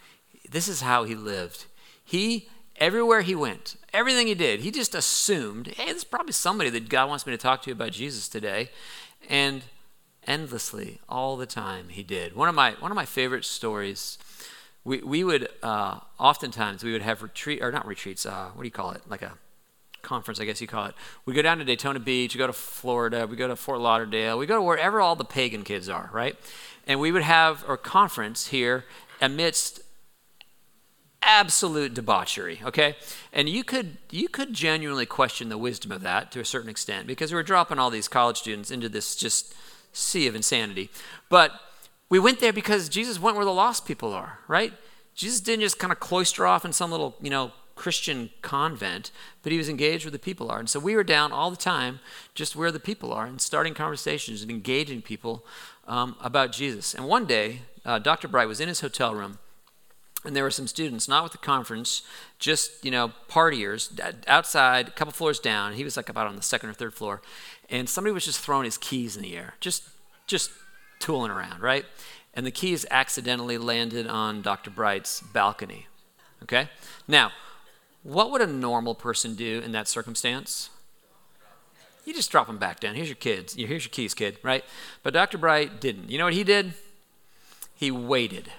this 0.49 0.69
is 0.69 0.79
how 0.79 1.03
he 1.03 1.13
lived. 1.13 1.65
He, 2.05 2.47
everywhere 2.77 3.19
he 3.19 3.35
went, 3.35 3.75
everything 3.91 4.27
he 4.27 4.35
did, 4.35 4.61
he 4.61 4.71
just 4.71 4.95
assumed, 4.95 5.67
hey, 5.67 5.87
there's 5.87 6.05
probably 6.05 6.31
somebody 6.31 6.69
that 6.69 6.87
God 6.87 7.09
wants 7.09 7.27
me 7.27 7.33
to 7.33 7.37
talk 7.37 7.63
to 7.63 7.71
about 7.73 7.91
Jesus 7.91 8.29
today. 8.29 8.69
And 9.29 9.63
endlessly 10.25 10.99
all 11.07 11.37
the 11.37 11.45
time 11.45 11.89
he 11.89 12.03
did. 12.03 12.35
One 12.35 12.49
of 12.49 12.55
my 12.55 12.71
one 12.79 12.91
of 12.91 12.95
my 12.95 13.05
favorite 13.05 13.45
stories 13.45 14.17
we, 14.85 14.99
we 14.99 15.23
would 15.23 15.49
uh, 15.63 15.99
oftentimes 16.19 16.83
we 16.83 16.93
would 16.93 17.01
have 17.01 17.23
retreat 17.23 17.61
or 17.61 17.71
not 17.71 17.85
retreats 17.85 18.25
uh, 18.25 18.49
what 18.53 18.61
do 18.61 18.67
you 18.67 18.71
call 18.71 18.91
it? 18.91 19.01
Like 19.09 19.23
a 19.23 19.33
conference 20.01 20.39
i 20.39 20.45
guess 20.45 20.61
you 20.61 20.67
call 20.67 20.85
it. 20.85 20.93
We 21.25 21.33
go 21.33 21.41
down 21.41 21.57
to 21.57 21.65
daytona 21.65 21.99
beach 21.99 22.35
we 22.35 22.37
go 22.37 22.45
to 22.45 22.53
florida 22.53 23.25
we 23.25 23.35
go 23.35 23.47
to 23.47 23.55
fort 23.55 23.79
lauderdale 23.79 24.37
we 24.37 24.45
go 24.45 24.55
to 24.55 24.61
wherever 24.61 25.01
all 25.01 25.15
the 25.15 25.25
pagan 25.25 25.63
kids 25.63 25.89
are 25.89 26.09
right? 26.13 26.37
And 26.87 26.99
we 26.99 27.11
would 27.11 27.23
have 27.23 27.67
a 27.67 27.75
conference 27.75 28.47
here 28.47 28.85
amidst 29.19 29.81
absolute 31.23 31.95
debauchery 31.95 32.61
okay? 32.63 32.95
And 33.33 33.49
you 33.49 33.63
could 33.63 33.97
you 34.11 34.29
could 34.29 34.53
genuinely 34.53 35.07
question 35.07 35.49
the 35.49 35.57
wisdom 35.57 35.91
of 35.91 36.01
that 36.03 36.31
to 36.33 36.39
a 36.39 36.45
certain 36.45 36.69
extent 36.69 37.07
because 37.07 37.31
we 37.31 37.37
we're 37.37 37.43
dropping 37.43 37.79
all 37.79 37.89
these 37.89 38.07
college 38.07 38.37
students 38.37 38.69
into 38.69 38.87
this 38.87 39.15
just 39.15 39.55
sea 39.95 40.27
of 40.27 40.35
insanity. 40.35 40.89
But 41.29 41.51
we 42.09 42.19
went 42.19 42.39
there 42.39 42.53
because 42.53 42.89
Jesus 42.89 43.19
went 43.19 43.35
where 43.35 43.45
the 43.45 43.53
lost 43.53 43.85
people 43.85 44.13
are, 44.13 44.39
right? 44.47 44.73
Jesus 45.15 45.39
didn't 45.39 45.61
just 45.61 45.79
kind 45.79 45.91
of 45.91 45.99
cloister 45.99 46.45
off 46.45 46.65
in 46.65 46.73
some 46.73 46.91
little, 46.91 47.15
you 47.21 47.29
know, 47.29 47.51
Christian 47.75 48.29
convent, 48.41 49.11
but 49.43 49.51
he 49.51 49.57
was 49.57 49.67
engaged 49.67 50.05
where 50.05 50.11
the 50.11 50.19
people 50.19 50.49
are. 50.49 50.59
And 50.59 50.69
so 50.69 50.79
we 50.79 50.95
were 50.95 51.03
down 51.03 51.31
all 51.31 51.51
the 51.51 51.57
time 51.57 51.99
just 52.33 52.55
where 52.55 52.71
the 52.71 52.79
people 52.79 53.11
are 53.11 53.25
and 53.25 53.41
starting 53.41 53.73
conversations 53.73 54.41
and 54.41 54.49
engaging 54.49 55.01
people 55.01 55.45
um, 55.87 56.15
about 56.21 56.51
Jesus. 56.51 56.93
And 56.93 57.07
one 57.07 57.25
day, 57.25 57.61
uh, 57.85 57.99
Dr. 57.99 58.27
Bright 58.27 58.47
was 58.47 58.61
in 58.61 58.67
his 58.67 58.79
hotel 58.79 59.13
room 59.13 59.39
and 60.25 60.35
there 60.35 60.43
were 60.43 60.51
some 60.51 60.67
students, 60.67 61.07
not 61.07 61.23
with 61.23 61.31
the 61.31 61.37
conference, 61.37 62.01
just, 62.39 62.83
you 62.83 62.91
know, 62.91 63.11
partiers 63.29 63.99
outside, 64.27 64.87
a 64.87 64.91
couple 64.91 65.13
floors 65.13 65.39
down. 65.39 65.73
He 65.73 65.83
was 65.83 65.95
like 65.95 66.09
about 66.09 66.27
on 66.27 66.35
the 66.35 66.41
second 66.41 66.69
or 66.69 66.73
third 66.73 66.93
floor 66.93 67.21
and 67.69 67.89
somebody 67.89 68.13
was 68.13 68.25
just 68.25 68.39
throwing 68.39 68.65
his 68.65 68.77
keys 68.77 69.15
in 69.15 69.23
the 69.23 69.35
air, 69.35 69.55
just 69.59 69.83
just 70.27 70.51
tooling 70.99 71.31
around, 71.31 71.61
right? 71.61 71.85
and 72.35 72.45
the 72.45 72.51
keys 72.51 72.85
accidentally 72.91 73.57
landed 73.57 74.07
on 74.07 74.41
Dr. 74.41 74.69
Bright's 74.69 75.21
balcony. 75.21 75.87
Okay? 76.43 76.69
Now, 77.07 77.31
what 78.03 78.29
would 78.29 78.41
a 78.41 78.47
normal 78.47 78.93
person 78.93 79.35
do 79.35 79.61
in 79.63 79.71
that 79.71 79.87
circumstance? 79.87 80.69
You 82.03 82.13
just 82.13 82.29
drop 82.29 82.47
them 82.47 82.57
back 82.57 82.79
down. 82.79 82.93
Here's 82.93 83.07
your 83.07 83.15
kids. 83.15 83.55
Here's 83.55 83.85
your 83.85 83.89
keys, 83.89 84.13
kid, 84.13 84.37
right? 84.43 84.63
But 85.01 85.13
Dr. 85.13 85.37
Bright 85.37 85.81
didn't. 85.81 86.11
You 86.11 86.19
know 86.19 86.25
what 86.25 86.33
he 86.33 86.43
did? 86.43 86.73
He 87.73 87.89
waited. 87.89 88.51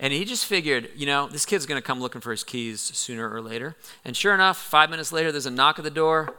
And 0.00 0.12
he 0.12 0.24
just 0.24 0.46
figured, 0.46 0.90
you 0.96 1.06
know, 1.06 1.28
this 1.28 1.46
kid's 1.46 1.66
going 1.66 1.80
to 1.80 1.86
come 1.86 2.00
looking 2.00 2.20
for 2.20 2.30
his 2.30 2.44
keys 2.44 2.80
sooner 2.80 3.32
or 3.32 3.40
later. 3.40 3.76
And 4.04 4.16
sure 4.16 4.34
enough, 4.34 4.58
five 4.58 4.90
minutes 4.90 5.12
later, 5.12 5.30
there's 5.30 5.46
a 5.46 5.50
knock 5.50 5.78
at 5.78 5.84
the 5.84 5.90
door. 5.90 6.34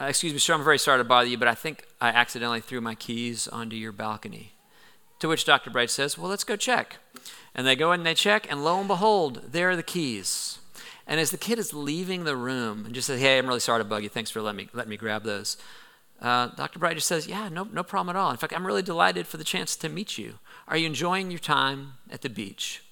Uh, 0.00 0.06
excuse 0.06 0.32
me, 0.32 0.38
sir, 0.38 0.54
I'm 0.54 0.64
very 0.64 0.78
sorry 0.78 0.98
to 0.98 1.04
bother 1.04 1.28
you, 1.28 1.38
but 1.38 1.48
I 1.48 1.54
think 1.54 1.86
I 2.00 2.08
accidentally 2.08 2.60
threw 2.60 2.80
my 2.80 2.94
keys 2.94 3.46
onto 3.46 3.76
your 3.76 3.92
balcony. 3.92 4.52
To 5.20 5.28
which 5.28 5.44
Dr. 5.44 5.70
Bright 5.70 5.90
says, 5.90 6.18
Well, 6.18 6.28
let's 6.28 6.42
go 6.42 6.56
check. 6.56 6.96
And 7.54 7.66
they 7.66 7.76
go 7.76 7.92
in 7.92 8.00
and 8.00 8.06
they 8.06 8.14
check, 8.14 8.50
and 8.50 8.64
lo 8.64 8.78
and 8.78 8.88
behold, 8.88 9.52
there 9.52 9.70
are 9.70 9.76
the 9.76 9.82
keys. 9.84 10.58
And 11.06 11.20
as 11.20 11.30
the 11.30 11.36
kid 11.36 11.58
is 11.58 11.72
leaving 11.72 12.24
the 12.24 12.36
room 12.36 12.84
and 12.86 12.94
just 12.94 13.06
says, 13.06 13.20
Hey, 13.20 13.38
I'm 13.38 13.46
really 13.46 13.60
sorry 13.60 13.80
to 13.80 13.84
bug 13.84 14.02
you. 14.02 14.08
Thanks 14.08 14.30
for 14.30 14.42
letting 14.42 14.56
me, 14.56 14.68
letting 14.72 14.90
me 14.90 14.96
grab 14.96 15.22
those. 15.22 15.56
Uh, 16.22 16.46
Dr. 16.54 16.78
Bright 16.78 16.94
just 16.94 17.08
says, 17.08 17.26
Yeah, 17.26 17.48
no, 17.48 17.64
no 17.64 17.82
problem 17.82 18.14
at 18.14 18.18
all. 18.18 18.30
In 18.30 18.36
fact, 18.36 18.54
I'm 18.54 18.64
really 18.64 18.82
delighted 18.82 19.26
for 19.26 19.36
the 19.36 19.44
chance 19.44 19.74
to 19.76 19.88
meet 19.88 20.16
you. 20.16 20.34
Are 20.68 20.76
you 20.76 20.86
enjoying 20.86 21.30
your 21.30 21.40
time 21.40 21.94
at 22.10 22.22
the 22.22 22.30
beach? 22.30 22.82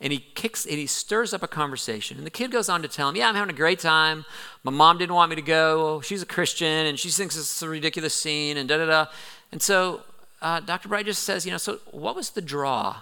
And 0.00 0.12
he 0.12 0.20
kicks 0.20 0.64
and 0.64 0.76
he 0.76 0.86
stirs 0.86 1.34
up 1.34 1.42
a 1.42 1.48
conversation. 1.48 2.16
And 2.16 2.24
the 2.24 2.30
kid 2.30 2.52
goes 2.52 2.68
on 2.68 2.82
to 2.82 2.88
tell 2.88 3.08
him, 3.08 3.16
Yeah, 3.16 3.28
I'm 3.28 3.34
having 3.34 3.52
a 3.52 3.58
great 3.58 3.80
time. 3.80 4.24
My 4.62 4.70
mom 4.70 4.98
didn't 4.98 5.16
want 5.16 5.30
me 5.30 5.36
to 5.36 5.42
go. 5.42 6.00
She's 6.00 6.22
a 6.22 6.26
Christian 6.26 6.86
and 6.86 6.98
she 6.98 7.08
thinks 7.10 7.36
it's 7.36 7.60
a 7.60 7.68
ridiculous 7.68 8.14
scene 8.14 8.56
and 8.56 8.68
da 8.68 8.78
da 8.78 8.86
da. 8.86 9.06
And 9.50 9.60
so 9.60 10.02
uh, 10.40 10.60
Dr. 10.60 10.88
Bright 10.88 11.06
just 11.06 11.24
says, 11.24 11.44
You 11.44 11.50
know, 11.50 11.58
so 11.58 11.80
what 11.90 12.14
was 12.14 12.30
the 12.30 12.42
draw 12.42 12.98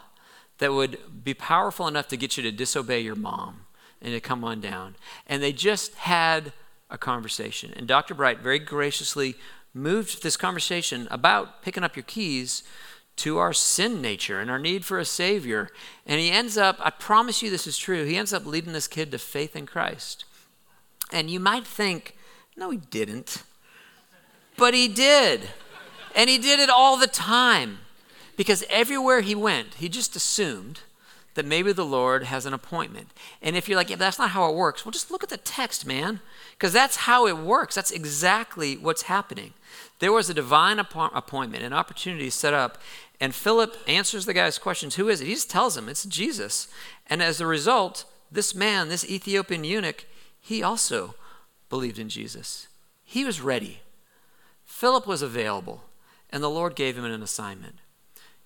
that 0.59 0.73
would 0.73 0.99
be 1.25 1.35
powerful 1.35 1.87
enough 1.87 2.09
to 2.09 2.17
get 2.17 2.39
you 2.39 2.43
to 2.45 2.51
disobey 2.51 3.01
your 3.01 3.17
mom 3.17 3.67
and 4.01 4.15
to 4.15 4.21
come 4.21 4.45
on 4.45 4.63
down? 4.63 4.97
And 5.27 5.43
they 5.43 5.53
just 5.53 5.95
had 5.97 6.55
a 6.89 6.97
conversation. 6.97 7.75
And 7.77 7.87
Dr. 7.87 8.15
Bright 8.15 8.39
very 8.39 8.59
graciously 8.59 9.35
moved 9.75 10.23
this 10.23 10.37
conversation 10.37 11.09
about 11.11 11.61
picking 11.63 11.83
up 11.83 11.97
your 11.97 12.05
keys 12.05 12.63
to 13.17 13.39
our 13.39 13.53
sin 13.53 14.01
nature 14.01 14.41
and 14.41 14.51
our 14.51 14.59
need 14.59 14.85
for 14.85 14.99
a 14.99 15.05
Savior. 15.05 15.69
And 16.07 16.21
he 16.21 16.31
ends 16.31 16.57
up, 16.57 16.77
I 16.81 16.91
promise 16.91 17.43
you 17.43 17.51
this 17.51 17.67
is 17.67 17.77
true, 17.77 18.05
he 18.05 18.17
ends 18.17 18.33
up 18.33 18.47
leading 18.47 18.73
this 18.73 18.89
kid 18.89 19.11
to 19.11 19.19
faith 19.19 19.55
in 19.55 19.67
Christ. 19.67 20.25
And 21.13 21.31
you 21.31 21.39
might 21.39 21.67
think, 21.67 22.17
no, 22.57 22.71
he 22.71 22.79
didn't. 22.79 23.43
But 24.57 24.75
he 24.75 24.89
did. 24.89 25.51
And 26.15 26.31
he 26.31 26.39
did 26.39 26.61
it 26.61 26.71
all 26.71 26.97
the 26.97 27.07
time. 27.07 27.79
Because 28.37 28.65
everywhere 28.69 29.21
he 29.21 29.35
went, 29.35 29.75
he 29.75 29.89
just 29.89 30.17
assumed 30.17 30.81
that 31.35 31.45
maybe 31.45 31.73
the 31.73 31.85
Lord 31.85 32.25
has 32.25 32.47
an 32.47 32.55
appointment. 32.55 33.09
And 33.43 33.57
if 33.57 33.69
you're 33.69 33.77
like, 33.77 33.91
yeah, 33.91 33.97
that's 33.97 34.19
not 34.19 34.31
how 34.31 34.49
it 34.49 34.55
works, 34.55 34.85
well, 34.85 34.93
just 34.93 35.11
look 35.11 35.23
at 35.23 35.29
the 35.29 35.37
text, 35.37 35.87
man. 35.87 36.21
Because 36.53 36.73
that's 36.73 36.97
how 36.97 37.27
it 37.27 37.37
works. 37.37 37.75
That's 37.75 37.91
exactly 37.91 38.77
what's 38.77 39.03
happening. 39.03 39.53
There 39.99 40.13
was 40.13 40.31
a 40.31 40.35
divine 40.35 40.79
appointment, 40.79 41.65
an 41.65 41.73
opportunity 41.73 42.31
set 42.31 42.55
up, 42.55 42.79
and 43.21 43.35
Philip 43.35 43.77
answers 43.87 44.27
the 44.27 44.35
guy's 44.35 44.59
questions 44.59 44.95
Who 44.95 45.09
is 45.09 45.21
it? 45.21 45.27
He 45.27 45.35
just 45.35 45.51
tells 45.51 45.77
him 45.77 45.89
it's 45.89 46.05
Jesus. 46.05 46.69
And 47.09 47.23
as 47.23 47.41
a 47.41 47.47
result, 47.47 48.05
this 48.31 48.55
man, 48.55 48.89
this 48.89 49.09
Ethiopian 49.09 49.65
eunuch, 49.65 50.05
he 50.41 50.63
also 50.63 51.15
believed 51.69 51.99
in 51.99 52.09
Jesus. 52.09 52.69
He 53.05 53.25
was 53.25 53.41
ready. 53.41 53.81
Philip 54.65 55.07
was 55.07 55.23
available, 55.23 55.85
and 56.31 56.43
the 56.43 56.51
Lord 56.51 56.75
gave 56.75 56.99
him 56.99 57.05
an 57.05 57.23
assignment. 57.23 57.77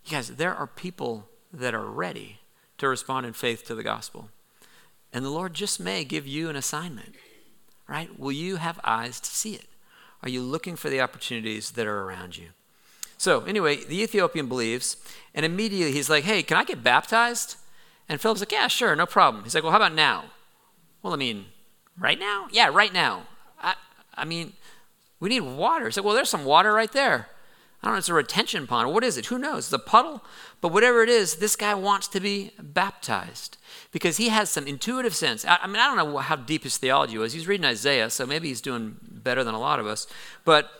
You 0.05 0.13
guys, 0.13 0.29
there 0.29 0.55
are 0.55 0.67
people 0.67 1.29
that 1.53 1.75
are 1.75 1.87
ready 1.87 2.39
to 2.79 2.89
respond 2.89 3.27
in 3.27 3.33
faith 3.33 3.65
to 3.67 3.75
the 3.75 3.83
gospel. 3.83 4.31
And 5.13 5.25
the 5.25 5.31
Lord 5.31 5.55
just 5.55 5.81
may 5.81 6.05
give 6.05 6.27
you 6.27 6.49
an 6.49 6.57
assignment, 6.57 7.15
right? 7.87 8.19
Will 8.19 8.33
you 8.33 8.57
have 8.57 8.81
eyes 8.85 9.21
to 9.21 9.31
see 9.31 9.55
it? 9.55 9.67
Are 10.23 10.29
you 10.29 10.43
looking 10.43 10.77
for 10.77 10.91
the 10.91 11.01
opportunities 11.01 11.73
that 11.73 11.87
are 11.87 12.03
around 12.03 12.37
you? 12.37 12.49
So, 13.17 13.45
anyway, 13.45 13.85
the 13.85 14.01
Ethiopian 14.03 14.47
believes, 14.47 14.97
and 15.35 15.45
immediately 15.45 15.93
he's 15.93 16.11
like, 16.11 16.25
hey, 16.25 16.43
can 16.43 16.57
I 16.57 16.65
get 16.65 16.85
baptized? 16.85 17.57
And 18.09 18.21
Philip's 18.21 18.41
like, 18.41 18.53
yeah, 18.53 18.69
sure, 18.69 18.95
no 18.95 19.07
problem. 19.07 19.45
He's 19.45 19.55
like, 19.55 19.65
well, 19.65 19.73
how 19.73 19.79
about 19.79 19.95
now? 19.95 20.27
Well, 21.03 21.13
I 21.13 21.17
mean, 21.17 21.47
right 21.99 22.19
now? 22.19 22.49
Yeah, 22.53 22.71
right 22.73 22.93
now. 22.93 23.27
I, 23.61 23.75
I 24.15 24.25
mean, 24.25 24.53
we 25.21 25.29
need 25.29 25.41
water. 25.41 25.87
He's 25.87 25.97
like, 25.97 26.07
well, 26.07 26.15
there's 26.15 26.29
some 26.29 26.45
water 26.45 26.73
right 26.73 26.93
there. 26.93 27.29
I 27.83 27.87
don't 27.87 27.95
know, 27.95 27.99
it's 27.99 28.09
a 28.09 28.15
retention 28.15 28.67
pond. 28.67 28.93
What 28.93 29.05
is 29.05 29.17
it? 29.17 29.27
Who 29.27 29.39
knows? 29.39 29.67
It's 29.67 29.73
a 29.73 29.79
puddle. 29.79 30.25
But 30.61 30.73
whatever 30.73 31.03
it 31.03 31.09
is, 31.09 31.37
this 31.37 31.55
guy 31.55 31.75
wants 31.75 32.09
to 32.09 32.21
be 32.21 32.51
baptized 32.61 33.57
because 33.93 34.17
he 34.17 34.31
has 34.31 34.51
some 34.51 34.67
intuitive 34.67 35.15
sense. 35.15 35.45
I, 35.45 35.59
I 35.63 35.67
mean, 35.69 35.77
I 35.77 35.95
don't 35.95 35.97
know 35.97 36.19
how 36.19 36.35
deep 36.35 36.65
his 36.65 36.77
theology 36.77 37.19
was. 37.19 37.33
He's 37.33 37.47
reading 37.47 37.65
Isaiah, 37.65 38.11
so 38.11 38.27
maybe 38.27 38.49
he's 38.49 38.61
doing 38.61 38.97
better 39.03 39.45
than 39.45 39.55
a 39.55 39.61
lot 39.61 39.79
of 39.79 39.87
us. 39.87 40.09
But 40.45 40.71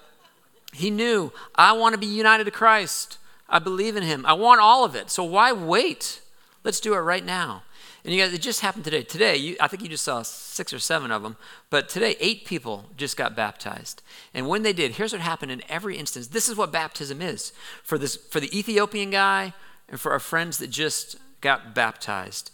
he 0.73 0.91
knew, 0.91 1.33
I 1.55 1.73
want 1.73 1.95
to 1.95 1.99
be 1.99 2.07
united 2.07 2.45
to 2.45 2.51
Christ. 2.51 3.19
I 3.49 3.61
believe 3.61 3.97
in 3.97 4.03
him. 4.03 4.27
I 4.27 4.33
want 4.33 4.61
all 4.61 4.85
of 4.85 4.97
it. 4.97 5.09
So 5.09 5.23
why 5.23 5.53
wait? 5.53 6.21
Let's 6.65 6.81
do 6.81 6.95
it 6.95 6.99
right 6.99 7.25
now. 7.25 7.63
And 8.09 8.15
you 8.15 8.23
guys, 8.23 8.33
it 8.33 8.41
just 8.41 8.63
happened 8.63 8.85
today. 8.85 9.03
Today, 9.03 9.37
you, 9.37 9.57
I 9.61 9.69
think 9.69 9.83
you 9.83 9.89
just 9.91 10.03
saw 10.03 10.23
six 10.23 10.73
or 10.73 10.79
seven 10.79 11.11
of 11.11 11.23
them, 11.23 11.37
but 11.69 11.91
today, 11.91 12.17
eight 12.21 12.47
people 12.47 12.87
just 12.97 13.19
got 13.19 13.37
baptized. 13.37 14.01
And 14.33 14.49
when 14.49 14.63
they 14.63 14.73
did, 14.73 14.93
here's 14.93 15.13
what 15.13 15.21
happened 15.21 15.53
in 15.53 15.61
every 15.69 15.99
instance. 15.99 16.29
This 16.29 16.49
is 16.49 16.57
what 16.57 16.73
baptism 16.73 17.21
is 17.21 17.53
for 17.83 17.99
this 17.99 18.17
for 18.17 18.41
the 18.41 18.59
Ethiopian 18.59 19.11
guy 19.11 19.53
and 19.91 20.01
for 20.01 20.13
our 20.13 20.19
friends 20.21 20.57
that 20.57 20.71
just 20.71 21.17
got 21.43 21.75
baptized. 21.75 22.51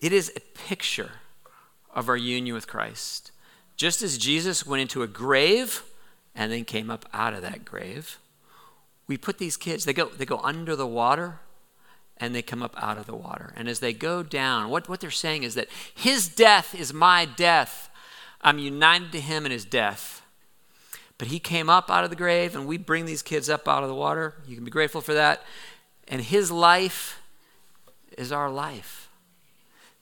It 0.00 0.12
is 0.12 0.32
a 0.34 0.40
picture 0.40 1.12
of 1.94 2.08
our 2.08 2.16
union 2.16 2.52
with 2.52 2.66
Christ. 2.66 3.30
Just 3.76 4.02
as 4.02 4.18
Jesus 4.18 4.66
went 4.66 4.80
into 4.80 5.04
a 5.04 5.06
grave 5.06 5.84
and 6.34 6.50
then 6.50 6.64
came 6.64 6.90
up 6.90 7.08
out 7.12 7.34
of 7.34 7.42
that 7.42 7.64
grave, 7.64 8.18
we 9.06 9.16
put 9.16 9.38
these 9.38 9.56
kids, 9.56 9.84
they 9.84 9.92
go, 9.92 10.06
they 10.06 10.26
go 10.26 10.38
under 10.38 10.74
the 10.74 10.88
water 10.88 11.38
and 12.22 12.36
they 12.36 12.40
come 12.40 12.62
up 12.62 12.80
out 12.80 12.98
of 12.98 13.06
the 13.06 13.16
water. 13.16 13.52
And 13.56 13.68
as 13.68 13.80
they 13.80 13.92
go 13.92 14.22
down, 14.22 14.70
what, 14.70 14.88
what 14.88 15.00
they're 15.00 15.10
saying 15.10 15.42
is 15.42 15.56
that 15.56 15.66
his 15.92 16.28
death 16.28 16.72
is 16.72 16.94
my 16.94 17.24
death. 17.24 17.90
I'm 18.42 18.60
united 18.60 19.10
to 19.10 19.20
him 19.20 19.44
in 19.44 19.50
his 19.50 19.64
death. 19.64 20.22
But 21.18 21.28
he 21.28 21.40
came 21.40 21.68
up 21.68 21.90
out 21.90 22.04
of 22.04 22.10
the 22.10 22.16
grave, 22.16 22.54
and 22.54 22.64
we 22.64 22.78
bring 22.78 23.06
these 23.06 23.22
kids 23.22 23.50
up 23.50 23.66
out 23.66 23.82
of 23.82 23.88
the 23.88 23.94
water. 23.96 24.34
You 24.46 24.54
can 24.54 24.64
be 24.64 24.70
grateful 24.70 25.00
for 25.00 25.14
that. 25.14 25.42
And 26.06 26.22
his 26.22 26.52
life 26.52 27.20
is 28.16 28.30
our 28.30 28.48
life. 28.48 29.08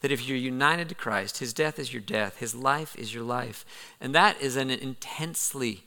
That 0.02 0.12
if 0.12 0.28
you're 0.28 0.36
united 0.36 0.90
to 0.90 0.94
Christ, 0.94 1.38
his 1.38 1.54
death 1.54 1.78
is 1.78 1.90
your 1.90 2.02
death, 2.02 2.36
his 2.36 2.54
life 2.54 2.94
is 2.96 3.14
your 3.14 3.24
life. 3.24 3.64
And 3.98 4.14
that 4.14 4.38
is 4.42 4.56
an 4.56 4.68
intensely 4.68 5.84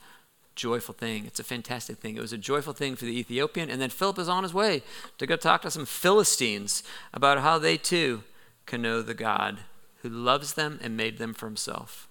joyful 0.55 0.93
thing. 0.93 1.25
It's 1.25 1.39
a 1.39 1.43
fantastic 1.43 1.97
thing. 1.97 2.15
It 2.15 2.21
was 2.21 2.33
a 2.33 2.37
joyful 2.37 2.73
thing 2.73 2.95
for 2.95 3.05
the 3.05 3.17
Ethiopian. 3.17 3.69
And 3.69 3.81
then 3.81 3.89
Philip 3.89 4.19
is 4.19 4.29
on 4.29 4.43
his 4.43 4.53
way 4.53 4.83
to 5.17 5.27
go 5.27 5.35
talk 5.35 5.61
to 5.63 5.71
some 5.71 5.85
Philistines 5.85 6.83
about 7.13 7.39
how 7.39 7.57
they 7.57 7.77
too 7.77 8.23
can 8.65 8.81
know 8.81 9.01
the 9.01 9.13
God 9.13 9.59
who 10.01 10.09
loves 10.09 10.53
them 10.53 10.79
and 10.81 10.97
made 10.97 11.17
them 11.17 11.33
for 11.33 11.47
himself. 11.47 12.07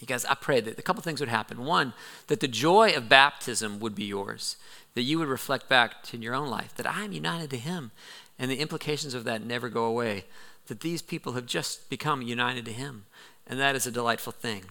You 0.00 0.06
guys, 0.06 0.24
I 0.24 0.34
pray 0.34 0.60
that 0.60 0.78
a 0.78 0.82
couple 0.82 1.02
things 1.02 1.20
would 1.20 1.28
happen. 1.28 1.64
One, 1.64 1.92
that 2.28 2.40
the 2.40 2.48
joy 2.48 2.92
of 2.94 3.08
baptism 3.08 3.80
would 3.80 3.94
be 3.94 4.04
yours, 4.04 4.56
that 4.94 5.02
you 5.02 5.18
would 5.18 5.28
reflect 5.28 5.68
back 5.68 6.02
to 6.04 6.16
your 6.16 6.34
own 6.34 6.48
life, 6.48 6.74
that 6.76 6.86
I 6.86 7.04
am 7.04 7.12
united 7.12 7.50
to 7.50 7.58
him, 7.58 7.90
and 8.38 8.50
the 8.50 8.60
implications 8.60 9.12
of 9.12 9.24
that 9.24 9.44
never 9.44 9.68
go 9.68 9.84
away, 9.84 10.24
that 10.68 10.80
these 10.80 11.02
people 11.02 11.34
have 11.34 11.44
just 11.44 11.90
become 11.90 12.22
united 12.22 12.64
to 12.64 12.72
him. 12.72 13.04
And 13.50 13.60
that 13.60 13.76
is 13.76 13.86
a 13.86 13.90
delightful 13.90 14.32
thing 14.32 14.62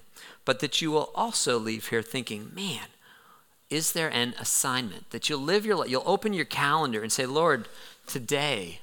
but 0.49 0.61
that 0.61 0.81
you 0.81 0.89
will 0.89 1.11
also 1.13 1.59
leave 1.59 1.89
here 1.89 2.01
thinking, 2.01 2.51
man, 2.55 2.87
is 3.69 3.91
there 3.91 4.09
an 4.09 4.33
assignment 4.39 5.11
that 5.11 5.29
you'll 5.29 5.39
live 5.39 5.63
your 5.63 5.75
life, 5.75 5.89
you'll 5.91 6.01
open 6.07 6.33
your 6.33 6.43
calendar 6.43 7.03
and 7.03 7.11
say, 7.11 7.27
Lord, 7.27 7.67
today, 8.07 8.79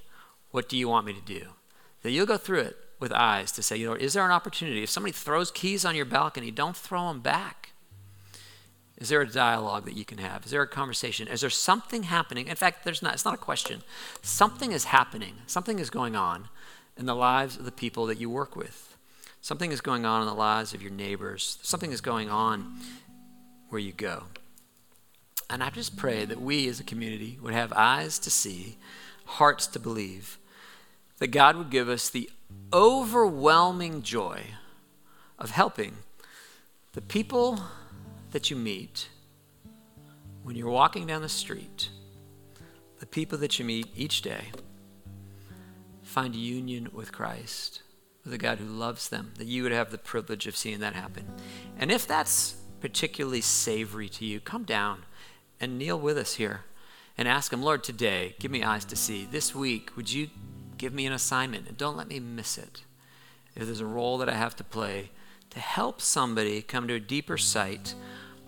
what 0.53 0.69
do 0.69 0.77
you 0.77 0.89
want 0.89 1.07
me 1.07 1.13
to 1.13 1.21
do? 1.21 1.47
That 2.03 2.13
you'll 2.13 2.25
go 2.25 2.37
through 2.37 2.61
it 2.61 2.77
with 3.01 3.13
eyes 3.13 3.51
to 3.51 3.65
say, 3.65 3.79
you 3.79 3.87
know, 3.87 3.95
is 3.95 4.13
there 4.13 4.25
an 4.25 4.31
opportunity? 4.31 4.85
If 4.85 4.91
somebody 4.91 5.11
throws 5.11 5.51
keys 5.51 5.85
on 5.85 5.97
your 5.97 6.05
balcony, 6.05 6.53
don't 6.53 6.77
throw 6.77 7.09
them 7.09 7.19
back. 7.19 7.71
Is 8.97 9.09
there 9.09 9.23
a 9.23 9.29
dialogue 9.29 9.87
that 9.87 9.97
you 9.97 10.05
can 10.05 10.19
have? 10.19 10.45
Is 10.45 10.53
there 10.53 10.63
a 10.63 10.69
conversation? 10.69 11.27
Is 11.27 11.41
there 11.41 11.51
something 11.51 12.05
happening? 12.05 12.47
In 12.47 12.55
fact, 12.55 12.85
there's 12.85 13.03
not, 13.03 13.15
it's 13.15 13.25
not 13.25 13.35
a 13.35 13.39
question. 13.39 13.83
Something 14.23 14.71
is 14.71 14.85
happening. 14.85 15.35
Something 15.49 15.81
is 15.81 15.91
going 15.91 16.15
on 16.15 16.49
in 16.97 17.07
the 17.07 17.17
lives 17.17 17.57
of 17.57 17.65
the 17.65 17.73
people 17.73 18.07
that 18.07 18.21
you 18.21 18.31
work 18.31 18.55
with. 18.55 18.86
Something 19.47 19.71
is 19.71 19.81
going 19.81 20.05
on 20.05 20.23
in 20.23 20.27
the 20.27 20.35
lives 20.35 20.75
of 20.75 20.83
your 20.83 20.91
neighbors. 20.91 21.59
Something 21.63 21.93
is 21.93 22.01
going 22.01 22.29
on 22.29 22.81
where 23.69 23.79
you 23.81 23.93
go. 23.93 24.25
And 25.49 25.63
I 25.63 25.71
just 25.71 25.97
pray 25.97 26.25
that 26.25 26.41
we 26.41 26.67
as 26.67 26.81
a 26.81 26.83
community 26.83 27.39
would 27.41 27.55
have 27.55 27.73
eyes 27.73 28.19
to 28.19 28.29
see, 28.29 28.77
hearts 29.25 29.69
to 29.69 29.79
believe, 29.79 30.39
that 31.19 31.29
God 31.29 31.55
would 31.55 31.71
give 31.71 31.89
us 31.89 32.11
the 32.11 32.29
overwhelming 32.73 34.03
joy 34.03 34.47
of 35.39 35.53
helping 35.53 35.99
the 36.95 37.01
people 37.01 37.61
that 38.33 38.51
you 38.51 38.57
meet 38.57 39.11
when 40.43 40.57
you're 40.57 40.69
walking 40.69 41.07
down 41.07 41.23
the 41.23 41.29
street, 41.29 41.91
the 42.99 43.07
people 43.07 43.39
that 43.39 43.61
you 43.61 43.65
meet 43.65 43.87
each 43.95 44.23
day 44.23 44.47
find 46.03 46.35
union 46.35 46.89
with 46.93 47.13
Christ, 47.13 47.83
with 48.27 48.35
a 48.35 48.39
God 48.39 48.59
who 48.59 48.67
loves 48.67 49.09
them, 49.09 49.33
that 49.39 49.47
you 49.47 49.63
would 49.63 49.73
have 49.73 49.91
the 49.91 49.99
privilege 49.99 50.47
of 50.47 50.57
seeing 50.57 50.81
that 50.81 50.95
happen. 50.95 51.25
And 51.79 51.93
if 51.93 52.07
that's 52.07 52.57
particularly 52.81 53.41
savory 53.41 54.09
to 54.11 54.25
you, 54.25 54.41
come 54.41 54.65
down 54.65 55.05
and 55.61 55.79
kneel 55.79 55.99
with 55.99 56.19
us 56.19 56.35
here 56.35 56.65
and 57.17 57.29
ask 57.29 57.53
Him, 57.53 57.63
Lord, 57.63 57.85
today, 57.85 58.35
give 58.41 58.51
me 58.51 58.65
eyes 58.65 58.85
to 58.87 58.97
see. 58.97 59.27
This 59.31 59.55
week, 59.55 59.97
would 59.97 60.13
you 60.13 60.29
give 60.77 60.93
me 60.93 61.07
an 61.07 61.13
assignment 61.13 61.69
and 61.69 61.77
don't 61.77 61.97
let 61.97 62.09
me 62.09 62.19
miss 62.19 62.59
it? 62.59 62.83
If 63.55 63.65
there's 63.65 63.81
a 63.81 63.87
role 63.87 64.19
that 64.19 64.29
I 64.29 64.35
have 64.35 64.57
to 64.57 64.65
play 64.65 65.11
to 65.51 65.61
help 65.61 66.03
somebody 66.03 66.61
come 66.63 66.89
to 66.89 66.95
a 66.95 67.01
deeper 67.01 67.39
sight 67.39 67.95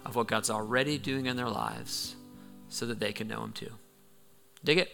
of 0.05 0.17
what 0.17 0.27
God's 0.27 0.51
already 0.51 0.99
doing 0.99 1.27
in 1.27 1.37
their 1.37 1.49
lives 1.49 2.17
so 2.69 2.85
that 2.87 2.99
they 2.99 3.13
can 3.13 3.29
know 3.29 3.45
Him 3.45 3.53
too. 3.53 3.73
Dig 4.65 4.79
it? 4.79 4.91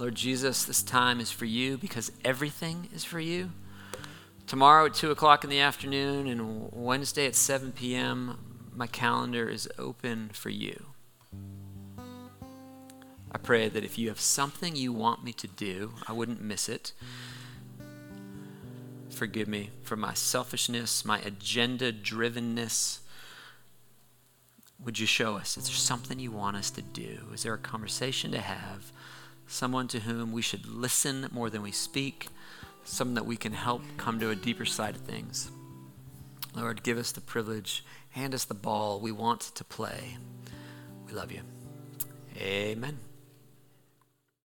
Lord 0.00 0.14
Jesus, 0.14 0.64
this 0.64 0.82
time 0.82 1.20
is 1.20 1.30
for 1.30 1.44
you 1.44 1.76
because 1.76 2.10
everything 2.24 2.88
is 2.94 3.04
for 3.04 3.20
you. 3.20 3.50
Tomorrow 4.46 4.86
at 4.86 4.94
2 4.94 5.10
o'clock 5.10 5.44
in 5.44 5.50
the 5.50 5.60
afternoon 5.60 6.26
and 6.26 6.72
Wednesday 6.72 7.26
at 7.26 7.34
7 7.34 7.72
p.m., 7.72 8.38
my 8.74 8.86
calendar 8.86 9.46
is 9.46 9.68
open 9.78 10.30
for 10.32 10.48
you. 10.48 10.86
I 13.30 13.36
pray 13.42 13.68
that 13.68 13.84
if 13.84 13.98
you 13.98 14.08
have 14.08 14.20
something 14.20 14.74
you 14.74 14.90
want 14.90 15.22
me 15.22 15.34
to 15.34 15.46
do, 15.46 15.92
I 16.08 16.12
wouldn't 16.12 16.40
miss 16.40 16.70
it. 16.70 16.94
Forgive 19.10 19.48
me 19.48 19.68
for 19.82 19.96
my 19.96 20.14
selfishness, 20.14 21.04
my 21.04 21.18
agenda 21.18 21.92
drivenness. 21.92 23.00
Would 24.82 24.98
you 24.98 25.06
show 25.06 25.36
us? 25.36 25.58
Is 25.58 25.66
there 25.66 25.74
something 25.74 26.18
you 26.18 26.30
want 26.30 26.56
us 26.56 26.70
to 26.70 26.80
do? 26.80 27.18
Is 27.34 27.42
there 27.42 27.52
a 27.52 27.58
conversation 27.58 28.32
to 28.32 28.40
have? 28.40 28.92
Someone 29.50 29.88
to 29.88 30.00
whom 30.00 30.32
we 30.32 30.42
should 30.42 30.66
listen 30.66 31.28
more 31.32 31.50
than 31.50 31.60
we 31.60 31.72
speak, 31.72 32.28
someone 32.84 33.14
that 33.14 33.26
we 33.26 33.36
can 33.36 33.52
help 33.52 33.82
come 33.96 34.20
to 34.20 34.30
a 34.30 34.36
deeper 34.36 34.64
side 34.64 34.94
of 34.94 35.02
things. 35.02 35.50
Lord, 36.54 36.82
give 36.82 36.98
us 36.98 37.12
the 37.12 37.20
privilege, 37.20 37.84
hand 38.10 38.34
us 38.34 38.44
the 38.44 38.54
ball 38.54 39.00
we 39.00 39.12
want 39.12 39.40
to 39.40 39.64
play. 39.64 40.16
We 41.06 41.12
love 41.12 41.32
you. 41.32 41.42
Amen. 42.36 43.09